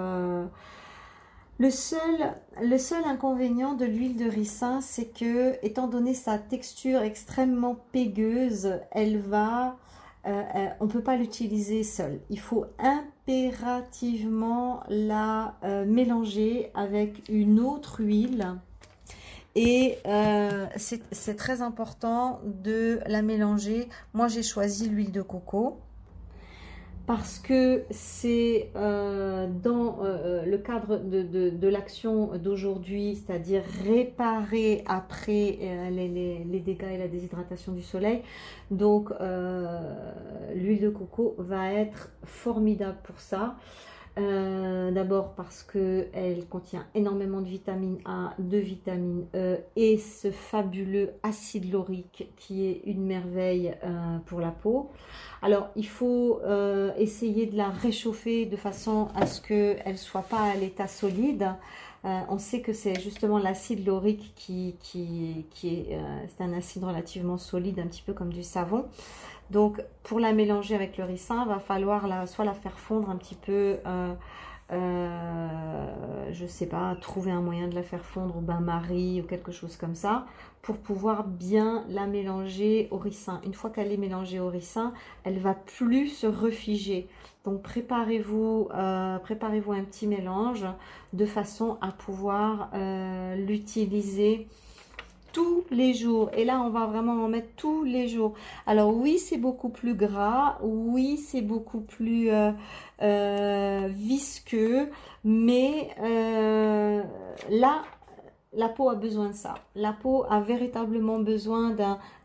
le 1.58 1.70
seul, 1.70 2.36
le 2.62 2.78
seul 2.78 3.06
inconvénient 3.06 3.76
de 3.76 3.86
l'huile 3.86 4.18
de 4.18 4.30
ricin, 4.30 4.82
c'est 4.82 5.06
que, 5.06 5.54
étant 5.66 5.88
donné 5.88 6.14
sa 6.14 6.38
texture 6.38 7.02
extrêmement 7.02 7.78
pégueuse, 7.94 8.74
elle 8.92 9.20
va, 9.20 9.78
euh, 10.26 10.42
euh, 10.56 10.68
on 10.80 10.86
ne 10.86 10.90
peut 10.90 11.04
pas 11.04 11.18
l'utiliser 11.18 11.84
seule. 11.84 12.20
Il 12.30 12.40
faut 12.40 12.66
impérativement 12.80 14.82
la 14.90 15.56
euh, 15.64 15.86
mélanger 15.86 16.72
avec 16.74 17.30
une 17.30 17.60
autre 17.60 18.02
huile. 18.02 18.56
Et 19.58 20.00
c'est 20.76 21.36
très 21.38 21.62
important 21.62 22.42
de 22.44 23.00
la 23.06 23.22
mélanger. 23.22 23.88
Moi, 24.14 24.28
j'ai 24.28 24.44
choisi 24.44 24.90
l'huile 24.90 25.14
de 25.14 25.22
coco 25.22 25.80
parce 27.08 27.38
que 27.38 27.84
c'est 27.92 28.72
euh, 28.76 29.48
dans 29.48 30.00
euh, 30.02 30.04
euh, 30.04 30.46
le 30.46 30.58
cadre 30.58 30.98
de, 30.98 31.68
l'action 31.68 32.38
d'aujourd'hui, 32.38 33.16
c'est-à-dire 33.16 33.64
réparer 33.84 34.84
après 34.88 35.58
les, 35.92 36.60
dégâts 36.60 36.94
et 36.94 36.98
la 36.98 37.08
déshydratation 37.08 37.74
du 37.74 37.82
soleil. 37.82 38.22
Donc 38.72 39.12
l'huile 40.56 40.82
de 40.82 40.90
coco 40.90 41.36
va 41.38 41.72
être 41.74 42.12
formidable 42.24 42.98
pour 43.04 43.20
ça. 43.20 43.56
Euh, 44.18 44.92
d'abord 44.92 45.34
parce 45.34 45.62
qu'elle 45.62 46.46
contient 46.50 46.86
énormément 46.96 47.42
de 47.42 47.48
vitamine 47.48 47.98
A, 48.06 48.34
de 48.40 48.58
vitamine 48.58 49.26
E 49.36 49.58
et 49.76 49.98
ce 49.98 50.32
fabuleux 50.32 51.12
acide 51.22 51.70
laurique 51.70 52.30
qui 52.38 52.66
est 52.66 52.82
une 52.86 53.06
merveille 53.06 53.76
euh, 53.84 54.18
pour 54.26 54.40
la 54.40 54.52
peau. 54.52 54.90
Alors 55.42 55.68
il 55.76 55.88
faut 55.88 56.40
euh, 56.46 56.94
essayer 56.98 57.46
de 57.46 57.58
la 57.58 57.70
réchauffer 57.70 58.46
de 58.46 58.56
façon 58.56 59.10
à 59.16 59.26
ce 59.26 59.42
qu'elle 59.42 59.84
ne 59.86 59.98
soit 59.98 60.22
pas 60.22 60.44
à 60.44 60.56
l'état 60.56 60.88
solide. 60.88 61.54
on 62.06 62.38
sait 62.38 62.62
que 62.62 62.72
c'est 62.72 62.98
justement 63.02 63.38
l'acide 63.38 63.86
laurique 63.86 64.32
qui, 64.36 64.76
est, 65.64 65.98
un 66.40 66.54
acide 66.54 66.86
relativement 66.86 67.38
solide, 67.38 67.80
un 67.80 67.88
petit 67.88 68.04
peu 68.04 68.14
comme 68.14 68.32
du 68.32 68.44
savon. 68.44 68.86
Donc, 69.52 69.82
pour 70.04 70.20
la 70.20 70.34
mélanger 70.34 70.76
avec 70.76 70.98
le 70.98 71.04
ricin, 71.04 71.46
va 71.46 71.60
falloir 71.60 72.08
la, 72.08 72.26
soit 72.28 72.46
la 72.46 72.54
faire 72.54 72.80
fondre 72.80 73.10
un 73.10 73.16
petit 73.16 73.36
peu, 73.36 73.78
euh, 73.86 74.14
euh, 74.72 76.30
je 76.32 76.46
sais 76.48 76.66
pas, 76.66 76.96
trouver 77.00 77.32
un 77.32 77.42
moyen 77.42 77.68
de 77.68 77.76
la 77.76 77.84
faire 77.84 78.04
fondre 78.04 78.38
au 78.38 78.42
bain-marie 78.42 79.22
ou 79.22 79.26
quelque 79.26 79.52
chose 79.52 79.78
comme 79.78 79.94
ça, 79.94 80.26
pour 80.64 80.78
pouvoir 80.78 81.26
bien 81.26 81.86
la 81.90 82.08
mélanger 82.08 82.88
au 82.90 82.98
ricin. 82.98 83.40
Une 83.46 83.54
fois 83.54 83.70
qu'elle 83.70 83.92
est 83.92 83.98
mélangée 83.98 84.40
au 84.40 84.50
ricin, 84.50 84.94
elle 85.24 85.38
va 85.38 85.54
plus 85.54 86.08
se 86.08 86.26
refiger. 86.26 87.08
Donc, 87.44 87.62
préparez-vous 87.62 88.70
euh, 88.74 89.20
préparez-vous 89.20 89.74
un 89.74 89.84
petit 89.84 90.08
mélange 90.08 90.66
de 91.14 91.26
façon 91.26 91.78
à 91.82 91.92
pouvoir 91.92 92.72
l'utiliser 93.38 94.48
tous 95.36 95.66
les 95.70 95.94
jours. 95.94 96.32
Et 96.34 96.46
là, 96.46 96.62
on 96.62 96.70
va 96.70 96.86
vraiment 96.86 97.26
en 97.26 97.28
mettre 97.28 97.50
tous 97.58 97.84
les 97.84 98.08
jours. 98.08 98.36
Alors 98.66 98.96
oui, 98.96 99.20
c'est 99.20 99.38
beaucoup 99.38 99.68
plus 99.68 99.94
gras. 99.94 100.58
Oui, 100.62 101.18
c'est 101.18 101.42
beaucoup 101.42 101.82
plus 101.82 102.30
euh, 102.32 102.52
euh, 103.02 103.90
visqueux. 103.90 104.90
Mais 105.26 105.90
euh, 106.00 107.04
là, 107.50 107.82
la 108.54 108.70
peau 108.70 108.88
a 108.90 108.96
besoin 108.96 109.28
de 109.28 109.34
ça. 109.34 109.56
La 109.76 109.92
peau 109.92 110.24
a 110.30 110.40
véritablement 110.40 111.20
besoin 111.20 111.76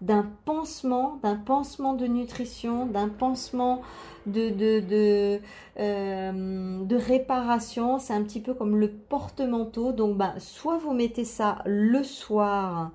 d'un 0.01 0.27
pansement, 0.44 1.18
d'un 1.25 1.35
pansement 1.35 1.94
de 1.94 2.07
nutrition, 2.07 2.87
d'un 2.87 3.09
pansement 3.09 3.83
de, 4.27 4.51
de, 4.51 5.40
de, 6.87 6.96
réparation. 6.96 7.99
C'est 7.99 8.14
un 8.14 8.23
petit 8.23 8.40
peu 8.40 8.55
comme 8.55 8.77
le 8.77 8.88
porte-manteau. 8.88 9.90
Donc, 9.90 10.16
bah, 10.16 10.35
soit 10.38 10.79
vous 10.79 10.92
mettez 10.92 11.25
ça 11.25 11.59
le 11.66 12.05
soir 12.05 12.92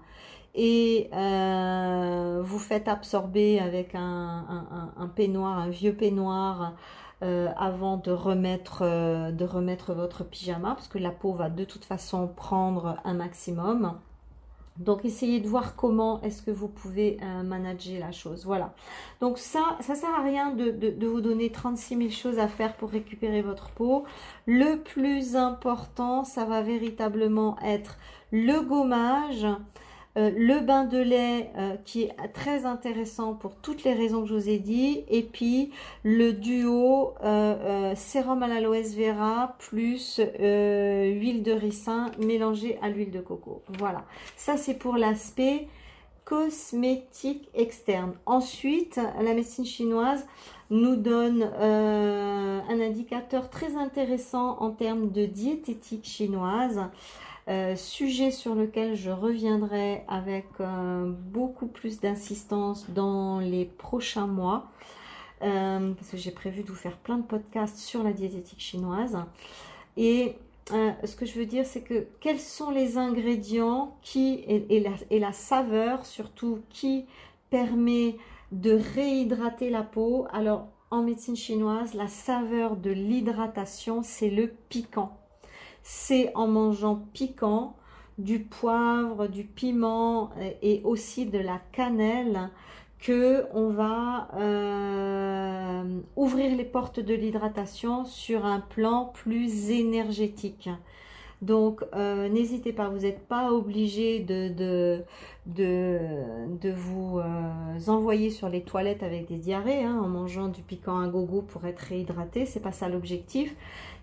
et 0.56 1.10
euh, 1.14 2.42
vous 2.44 2.60
faites 2.60 2.88
absorber 2.88 3.60
avec 3.60 3.94
un, 3.94 5.12
peignoir, 5.16 5.60
un 5.60 5.70
vieux 5.70 5.94
peignoir 5.94 6.74
euh, 7.24 7.50
avant 7.58 7.98
de 7.98 8.12
remettre, 8.12 8.80
euh, 8.82 9.32
de 9.32 9.44
remettre 9.44 9.94
votre 9.94 10.24
pyjama 10.24 10.76
parce 10.76 10.88
que 10.88 10.98
la 10.98 11.12
peau 11.12 11.34
va 11.34 11.50
de 11.50 11.66
toute 11.66 11.84
façon 11.84 12.28
prendre 12.28 12.98
un 13.04 13.14
maximum. 13.14 14.00
Donc 14.78 15.06
essayez 15.06 15.40
de 15.42 15.48
voir 15.48 15.76
comment 15.76 16.22
est-ce 16.22 16.42
que 16.42 16.52
vous 16.52 16.68
pouvez 16.68 17.18
manager 17.46 17.98
la 17.98 18.12
chose. 18.12 18.46
Voilà. 18.46 18.74
Donc 19.22 19.38
ça, 19.38 19.78
ça 19.80 19.96
sert 19.96 20.14
à 20.14 20.22
rien 20.22 20.52
de, 20.52 20.70
de, 20.70 21.08
vous 21.08 21.22
donner 21.22 21.50
36 21.50 21.98
000 21.98 22.10
choses 22.10 22.40
à 22.40 22.50
faire 22.50 22.76
pour 22.76 22.90
récupérer 22.90 23.42
votre 23.42 23.70
peau. 23.70 24.04
Le 24.46 24.76
plus 24.76 25.38
important, 25.38 26.26
ça 26.26 26.44
va 26.44 26.62
véritablement 26.62 27.58
être 27.64 27.98
le 28.34 28.60
gommage. 28.60 29.48
Euh, 30.18 30.32
le 30.34 30.62
bain 30.62 30.86
de 30.86 30.98
lait 30.98 31.52
euh, 31.58 31.76
qui 31.84 32.04
est 32.04 32.34
très 32.34 32.66
intéressant 32.66 33.34
pour 33.34 33.56
toutes 33.56 33.84
les 33.84 33.94
raisons 33.94 34.22
que 34.22 34.30
je 34.30 34.36
vous 34.36 34.50
ai 34.50 34.60
dit. 34.60 35.04
Et 35.10 35.24
puis 35.24 35.72
le 36.04 36.32
duo 36.32 37.16
euh, 37.24 37.94
sérum 37.96 38.42
à 38.42 38.48
l'aloès 38.48 38.96
vera 38.96 39.56
plus 39.60 40.22
huile 40.40 41.44
de 41.44 41.52
ricin 41.52 42.12
mélangée 42.20 42.80
à 42.82 42.90
l'huile 42.90 43.12
de 43.12 43.20
coco. 43.20 43.62
Voilà, 43.78 44.06
ça 44.38 44.56
c'est 44.56 44.76
pour 44.76 44.96
l'aspect 44.96 45.68
cosmétique 46.24 47.50
externe. 47.54 48.14
Ensuite, 48.26 49.00
la 49.22 49.34
médecine 49.34 49.66
chinoise 49.66 50.26
nous 50.72 50.96
donne 50.96 51.44
un 51.44 52.80
indicateur 52.82 53.52
très 53.52 53.76
intéressant 53.76 54.58
en 54.60 54.72
termes 54.72 55.12
de 55.12 55.26
diététique 55.26 56.06
chinoise. 56.06 56.82
Euh, 57.48 57.76
sujet 57.76 58.32
sur 58.32 58.56
lequel 58.56 58.96
je 58.96 59.12
reviendrai 59.12 60.04
avec 60.08 60.48
euh, 60.60 61.12
beaucoup 61.12 61.68
plus 61.68 62.00
d'insistance 62.00 62.90
dans 62.90 63.40
les 63.40 63.66
prochains 63.66 64.26
mois. 64.26 64.72
Euh, 65.44 65.94
parce 65.94 66.10
que 66.10 66.18
j'ai 66.18 66.32
prévu 66.32 66.64
de 66.64 66.70
vous 66.70 66.76
faire 66.76 66.98
plein 66.98 67.18
de 67.18 67.24
podcasts 67.24 67.78
sur 67.78 68.02
la 68.02 68.14
diététique 68.14 68.62
chinoise. 68.62 69.18
Et 69.96 70.36
ce 70.72 71.16
que 71.16 71.28
je 71.28 71.38
veux 71.38 71.46
dire, 71.46 71.64
c'est 71.68 71.82
que 71.82 72.08
quels 72.20 72.40
sont 72.40 72.72
les 72.72 72.98
ingrédients 72.98 73.96
qui, 74.02 74.44
et, 74.48 74.80
la, 74.80 74.92
et 75.12 75.20
la 75.20 75.32
saveur 75.32 76.08
surtout, 76.08 76.62
qui 76.72 77.06
permet 77.52 78.16
de 78.52 78.72
réhydrater 78.96 79.70
la 79.70 79.84
peau? 79.84 80.26
Alors, 80.34 80.68
en 80.90 81.04
médecine 81.04 81.36
chinoise, 81.36 81.94
la 81.94 82.08
saveur 82.08 82.78
de 82.78 82.90
l'hydratation, 82.90 84.02
c'est 84.02 84.32
le 84.32 84.48
piquant 84.48 85.16
c'est 85.88 86.32
en 86.34 86.48
mangeant 86.48 86.96
piquant, 87.14 87.76
du 88.18 88.40
poivre, 88.40 89.28
du 89.28 89.44
piment 89.44 90.32
et 90.64 90.82
aussi 90.84 91.28
de 91.28 91.38
la 91.38 91.62
cannelle 91.74 92.50
que 92.98 93.46
on 93.54 93.70
va 93.70 94.30
euh, 94.36 96.00
ouvrir 96.16 96.56
les 96.56 96.64
portes 96.64 97.00
de 97.00 97.14
l'hydratation 97.14 98.04
sur 98.04 98.46
un 98.46 98.62
plan 98.62 99.12
plus 99.14 99.70
énergétique. 99.70 100.70
Donc, 101.44 101.84
euh, 101.94 102.30
n'hésitez 102.30 102.74
pas, 102.74 102.90
vous 102.90 103.02
n'êtes 103.02 103.28
pas 103.28 103.52
obligé 103.52 104.22
de, 104.22 104.50
de, 105.46 106.72
vous 106.72 107.20
euh, 107.20 107.92
envoyer 107.92 108.32
sur 108.32 108.50
les 108.50 108.62
toilettes 108.62 109.04
avec 109.04 109.28
des 109.28 109.38
diarrhées 109.38 109.84
hein, 109.84 110.02
en 110.04 110.08
mangeant 110.08 110.48
du 110.48 110.64
piquant 110.64 111.00
à 111.00 111.08
gogo 111.08 111.44
pour 111.44 111.66
être 111.66 111.82
réhydraté. 111.82 112.48
C'est 112.48 112.62
pas 112.62 112.72
ça 112.72 112.90
l'objectif. 112.90 113.56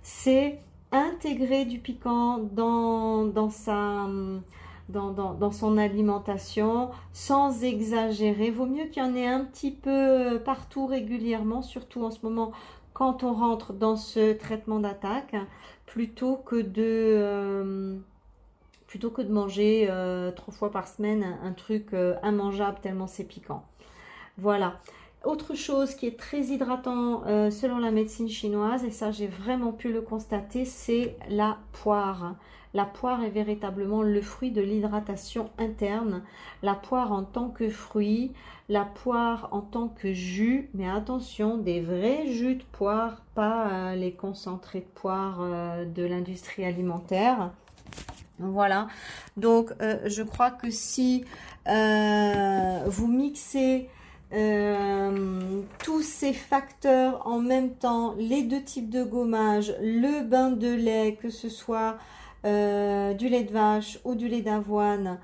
C'est 0.02 0.60
intégrer 0.92 1.64
du 1.64 1.78
piquant 1.78 2.38
dans, 2.38 3.24
dans 3.24 3.50
sa... 3.50 4.06
Son 5.52 5.78
alimentation 5.78 6.90
sans 7.14 7.64
exagérer. 7.64 8.50
Vaut 8.50 8.66
mieux 8.66 8.84
qu'il 8.86 9.02
y 9.02 9.06
en 9.06 9.14
ait 9.14 9.26
un 9.26 9.42
petit 9.42 9.70
peu 9.70 10.38
partout 10.44 10.86
régulièrement, 10.86 11.62
surtout 11.62 12.04
en 12.04 12.10
ce 12.10 12.18
moment 12.22 12.52
quand 12.92 13.22
on 13.22 13.32
rentre 13.32 13.72
dans 13.72 13.96
ce 13.96 14.32
traitement 14.32 14.80
d'attaque, 14.80 15.34
plutôt 15.86 16.36
que 16.36 16.56
de 16.56 16.74
euh, 16.78 17.96
plutôt 18.86 19.10
que 19.10 19.22
de 19.22 19.32
manger 19.32 19.86
euh, 19.90 20.30
trois 20.32 20.52
fois 20.52 20.70
par 20.70 20.86
semaine 20.86 21.38
un, 21.42 21.52
truc 21.52 21.94
euh, 21.94 22.14
immangeable 22.22 22.78
tellement 22.82 23.06
c'est 23.06 23.24
piquant. 23.24 23.64
Voilà. 24.38 24.80
Autre 25.24 25.54
chose 25.54 25.94
qui 25.94 26.08
est 26.08 26.18
très 26.18 26.40
hydratant 26.46 27.22
euh, 27.26 27.50
selon 27.50 27.78
la 27.78 27.92
médecine 27.92 28.28
chinoise, 28.28 28.84
et 28.84 28.90
ça 28.90 29.12
j'ai 29.12 29.28
vraiment 29.28 29.70
pu 29.70 29.92
le 29.92 30.00
constater, 30.00 30.64
c'est 30.64 31.16
la 31.28 31.58
poire. 31.70 32.34
La 32.74 32.86
poire 32.86 33.22
est 33.22 33.30
véritablement 33.30 34.02
le 34.02 34.20
fruit 34.20 34.50
de 34.50 34.60
l'hydratation 34.60 35.50
interne. 35.58 36.22
La 36.62 36.74
poire 36.74 37.12
en 37.12 37.22
tant 37.22 37.50
que 37.50 37.68
fruit, 37.68 38.32
la 38.68 38.84
poire 38.84 39.48
en 39.52 39.60
tant 39.60 39.88
que 39.88 40.12
jus, 40.12 40.70
mais 40.74 40.88
attention, 40.88 41.56
des 41.56 41.80
vrais 41.80 42.26
jus 42.26 42.56
de 42.56 42.64
poire, 42.72 43.22
pas 43.36 43.68
euh, 43.68 43.94
les 43.94 44.12
concentrés 44.12 44.80
de 44.80 45.00
poire 45.00 45.38
euh, 45.40 45.84
de 45.84 46.02
l'industrie 46.02 46.64
alimentaire. 46.64 47.52
Voilà, 48.38 48.88
donc 49.36 49.72
je 49.78 50.22
crois 50.24 50.50
que 50.50 50.68
si 50.70 51.24
vous 51.64 53.06
mixez 53.06 53.88
tous 54.32 56.02
ces 56.02 56.32
facteurs 56.32 57.26
en 57.26 57.38
même 57.38 57.74
temps, 57.74 58.14
les 58.18 58.42
deux 58.42 58.62
types 58.62 58.88
de 58.88 59.04
gommage, 59.04 59.74
le 59.80 60.24
bain 60.24 60.50
de 60.50 60.72
lait, 60.72 61.18
que 61.20 61.28
ce 61.30 61.48
soit 61.48 61.98
du 62.44 63.28
lait 63.28 63.44
de 63.44 63.52
vache 63.52 63.98
ou 64.04 64.14
du 64.14 64.28
lait 64.28 64.42
d'avoine, 64.42 65.18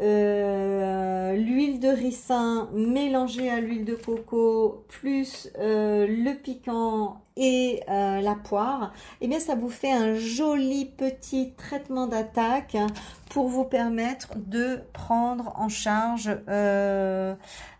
euh, 0.00 1.36
l'huile 1.36 1.78
de 1.78 1.86
ricin 1.88 2.68
mélangée 2.74 3.48
à 3.48 3.60
l'huile 3.60 3.84
de 3.84 3.94
coco 3.94 4.84
plus 4.88 5.48
euh, 5.60 6.08
le 6.08 6.34
piquant 6.34 7.20
et 7.36 7.80
euh, 7.88 8.20
la 8.20 8.34
poire, 8.34 8.92
et 9.20 9.24
eh 9.24 9.28
bien 9.28 9.38
ça 9.38 9.54
vous 9.54 9.68
fait 9.68 9.92
un 9.92 10.14
joli 10.14 10.84
petit 10.84 11.52
traitement 11.56 12.08
d'attaque 12.08 12.76
pour 13.30 13.48
vous 13.48 13.64
permettre 13.64 14.36
de 14.36 14.80
prendre 14.92 15.52
en 15.56 15.68
charge 15.68 16.30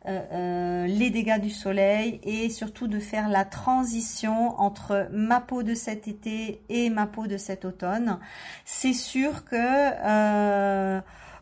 les 0.06 1.10
dégâts 1.10 1.40
du 1.40 1.50
soleil 1.50 2.20
et 2.24 2.48
surtout 2.48 2.88
de 2.88 2.98
faire 2.98 3.28
la 3.28 3.44
transition 3.44 4.60
entre 4.60 5.08
ma 5.12 5.40
peau 5.40 5.62
de 5.62 5.74
cet 5.74 6.08
été 6.08 6.62
et 6.68 6.90
ma 6.90 7.06
peau 7.06 7.28
de 7.28 7.36
cet 7.36 7.64
automne. 7.64 8.18
C'est 8.64 8.92
sûr 8.92 9.44
que 9.44 11.00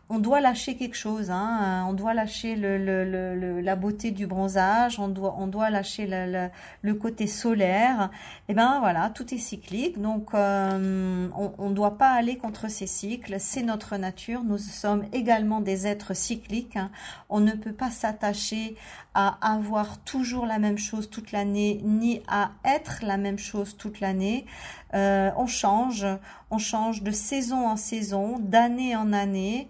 on 0.09 0.19
doit 0.19 0.41
lâcher 0.41 0.75
quelque 0.75 0.97
chose, 0.97 1.31
hein. 1.31 1.85
on 1.87 1.93
doit 1.93 2.13
lâcher 2.13 2.55
la 2.55 3.75
beauté 3.75 4.11
du 4.11 4.27
bronzage, 4.27 4.99
on 4.99 5.07
doit, 5.07 5.35
on 5.39 5.47
doit 5.47 5.69
lâcher 5.69 6.07
le, 6.07 6.93
côté 6.93 7.25
solaire. 7.25 8.11
Et 8.47 8.51
eh 8.51 8.53
ben 8.53 8.79
voilà, 8.79 9.09
tout 9.09 9.33
est 9.33 9.39
cyclique, 9.39 9.99
donc 9.99 10.33
euh, 10.33 11.27
on 11.57 11.69
ne 11.69 11.73
doit 11.73 11.97
pas 11.97 12.11
aller 12.11 12.37
contre 12.37 12.69
ces 12.69 12.85
cycles, 12.85 13.35
c'est 13.39 13.63
notre 13.63 13.97
nature, 13.97 14.43
nous 14.43 14.57
sommes 14.57 15.05
également 15.13 15.61
des 15.61 15.87
êtres 15.87 16.13
cycliques, 16.13 16.75
hein. 16.75 16.91
on 17.29 17.39
ne 17.39 17.53
peut 17.53 17.73
pas 17.73 17.89
s'attacher 17.89 18.75
à 19.13 19.37
avoir 19.41 19.99
toujours 19.99 20.45
la 20.45 20.59
même 20.59 20.77
chose 20.77 21.09
toute 21.09 21.31
l'année, 21.31 21.81
ni 21.83 22.21
à 22.27 22.51
être 22.65 23.03
la 23.03 23.17
même 23.17 23.37
chose 23.37 23.77
toute 23.77 23.99
l'année. 23.99 24.45
Euh, 24.93 25.31
on 25.37 25.45
change, 25.45 26.05
on 26.49 26.57
change 26.57 27.03
de 27.03 27.11
saison 27.11 27.67
en 27.67 27.77
saison, 27.77 28.37
d'année 28.39 28.95
en 28.95 29.13
année. 29.13 29.67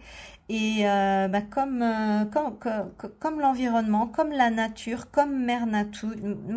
Et 0.49 0.81
euh, 0.83 1.27
bah, 1.29 1.41
comme, 1.41 1.81
euh, 1.81 2.25
comme, 2.25 2.57
comme, 3.19 3.39
l'environnement, 3.39 4.07
comme 4.07 4.31
la 4.31 4.49
nature, 4.49 5.09
comme 5.09 5.43
mère, 5.43 5.65
nature, 5.65 6.11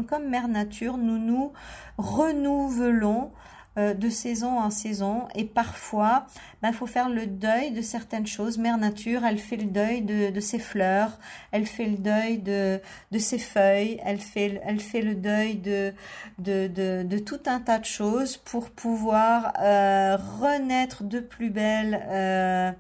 comme 0.09 0.29
mère 0.29 0.49
nature, 0.49 0.97
nous 0.97 1.19
nous 1.19 1.53
renouvelons 1.97 3.31
euh, 3.79 3.93
de 3.93 4.09
saison 4.09 4.59
en 4.59 4.71
saison 4.71 5.29
et 5.35 5.45
parfois 5.45 6.27
il 6.55 6.59
ben, 6.63 6.73
faut 6.73 6.87
faire 6.87 7.11
le 7.11 7.27
deuil 7.27 7.73
de 7.73 7.83
certaines 7.83 8.27
choses. 8.27 8.57
Mère 8.57 8.79
Nature, 8.79 9.23
elle 9.25 9.39
fait 9.39 9.59
le 9.59 9.67
deuil 9.67 10.01
de, 10.01 10.31
de 10.31 10.41
ses 10.41 10.59
fleurs, 10.59 11.19
elle 11.53 11.67
fait 11.67 11.85
le 11.85 11.99
deuil 11.99 12.39
de, 12.39 12.81
de 13.13 13.19
ses 13.19 13.39
feuilles, 13.39 14.01
elle 14.03 14.19
fait, 14.19 14.63
elle 14.65 14.81
fait 14.81 15.03
le 15.03 15.15
deuil 15.15 15.57
de, 15.57 15.93
de, 16.39 17.19
tout 17.19 17.41
un 17.45 17.61
tas 17.61 17.79
de 17.79 17.85
choses 17.85 18.39
pour 18.39 18.71
pouvoir 18.71 19.53
euh, 19.61 20.17
renaître 20.41 21.05
de 21.05 21.21
plus 21.21 21.51
belle 21.51 22.03
euh, 22.11 22.73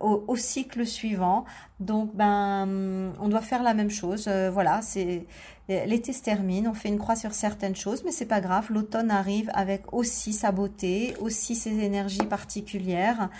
au, 0.00 0.24
au, 0.26 0.36
cycle 0.36 0.84
suivant. 0.84 1.44
Donc 1.78 2.14
ben 2.14 3.12
on 3.20 3.28
doit 3.28 3.40
faire 3.40 3.62
la 3.62 3.74
même 3.74 3.90
chose. 3.90 4.28
voilà, 4.28 4.82
c'est 4.82 5.26
L'été 5.68 6.12
se 6.12 6.22
termine, 6.22 6.66
on 6.66 6.74
fait 6.74 6.88
une 6.88 6.98
croix 6.98 7.14
sur 7.14 7.32
certaines 7.32 7.76
choses, 7.76 8.02
mais 8.04 8.10
c'est 8.10 8.26
pas 8.26 8.40
grave. 8.40 8.66
L'automne 8.70 9.10
arrive 9.10 9.48
avec 9.54 9.92
aussi 9.92 10.32
sa 10.32 10.50
beauté, 10.50 11.14
aussi 11.20 11.54
ses 11.54 11.78
énergies 11.78 12.18
particulières. 12.18 13.30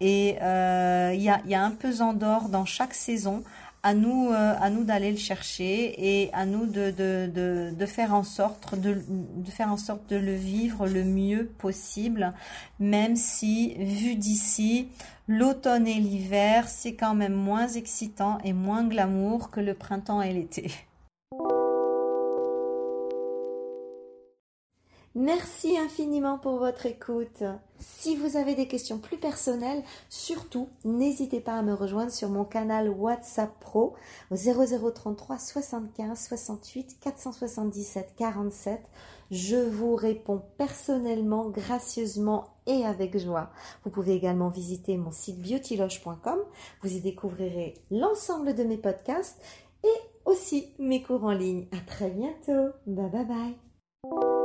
Et 0.00 0.36
euh, 0.42 1.10
il 1.12 1.22
y, 1.22 1.28
a, 1.28 1.40
y, 1.44 1.54
a, 1.54 1.62
un 1.62 1.72
pesant 1.72 2.14
d'or 2.14 2.48
dans 2.48 2.64
chaque 2.64 2.94
saison. 2.94 3.42
À 3.84 3.94
nous, 3.94 4.28
euh, 4.30 4.54
à 4.60 4.70
nous 4.70 4.84
d'aller 4.84 5.10
le 5.10 5.18
chercher 5.18 5.94
et 5.98 6.32
à 6.32 6.46
nous 6.46 6.66
de, 6.66 6.94
faire 7.84 8.14
en 8.14 8.22
sorte 8.22 8.76
de 8.78 9.02
faire 9.50 9.72
en 9.72 9.76
sorte 9.76 10.08
de 10.08 10.14
le 10.14 10.36
vivre 10.36 10.86
le 10.86 11.02
mieux 11.02 11.46
possible, 11.58 12.32
même 12.78 13.16
si 13.16 13.74
vu 13.74 14.14
d'ici, 14.14 14.86
l'automne 15.26 15.88
et 15.88 15.98
l'hiver, 15.98 16.68
c'est 16.68 16.94
quand 16.94 17.16
même 17.16 17.34
moins 17.34 17.66
excitant 17.66 18.38
et 18.44 18.52
moins 18.52 18.84
glamour 18.84 19.50
que 19.50 19.58
le 19.58 19.74
printemps 19.74 20.22
et 20.22 20.32
l'été. 20.32 20.70
Merci 25.14 25.76
infiniment 25.76 26.38
pour 26.38 26.56
votre 26.56 26.86
écoute. 26.86 27.42
Si 27.78 28.16
vous 28.16 28.38
avez 28.38 28.54
des 28.54 28.66
questions 28.66 28.98
plus 28.98 29.18
personnelles, 29.18 29.82
surtout 30.08 30.68
n'hésitez 30.84 31.40
pas 31.40 31.54
à 31.54 31.62
me 31.62 31.74
rejoindre 31.74 32.10
sur 32.10 32.30
mon 32.30 32.44
canal 32.44 32.88
WhatsApp 32.88 33.52
Pro 33.60 33.94
au 34.30 34.36
0033 34.36 35.38
75 35.38 36.18
68 36.28 36.96
477 37.00 38.14
47. 38.16 38.80
Je 39.30 39.56
vous 39.56 39.96
réponds 39.96 40.42
personnellement, 40.56 41.50
gracieusement 41.50 42.44
et 42.66 42.84
avec 42.84 43.18
joie. 43.18 43.50
Vous 43.84 43.90
pouvez 43.90 44.14
également 44.14 44.48
visiter 44.48 44.96
mon 44.96 45.10
site 45.10 45.42
beautyloge.com. 45.42 46.38
Vous 46.82 46.92
y 46.92 47.00
découvrirez 47.00 47.74
l'ensemble 47.90 48.54
de 48.54 48.64
mes 48.64 48.78
podcasts 48.78 49.42
et 49.84 50.00
aussi 50.24 50.72
mes 50.78 51.02
cours 51.02 51.24
en 51.24 51.32
ligne. 51.32 51.66
À 51.72 51.80
très 51.86 52.10
bientôt. 52.10 52.72
Bye 52.86 53.10
bye 53.10 53.26
bye. 53.26 54.41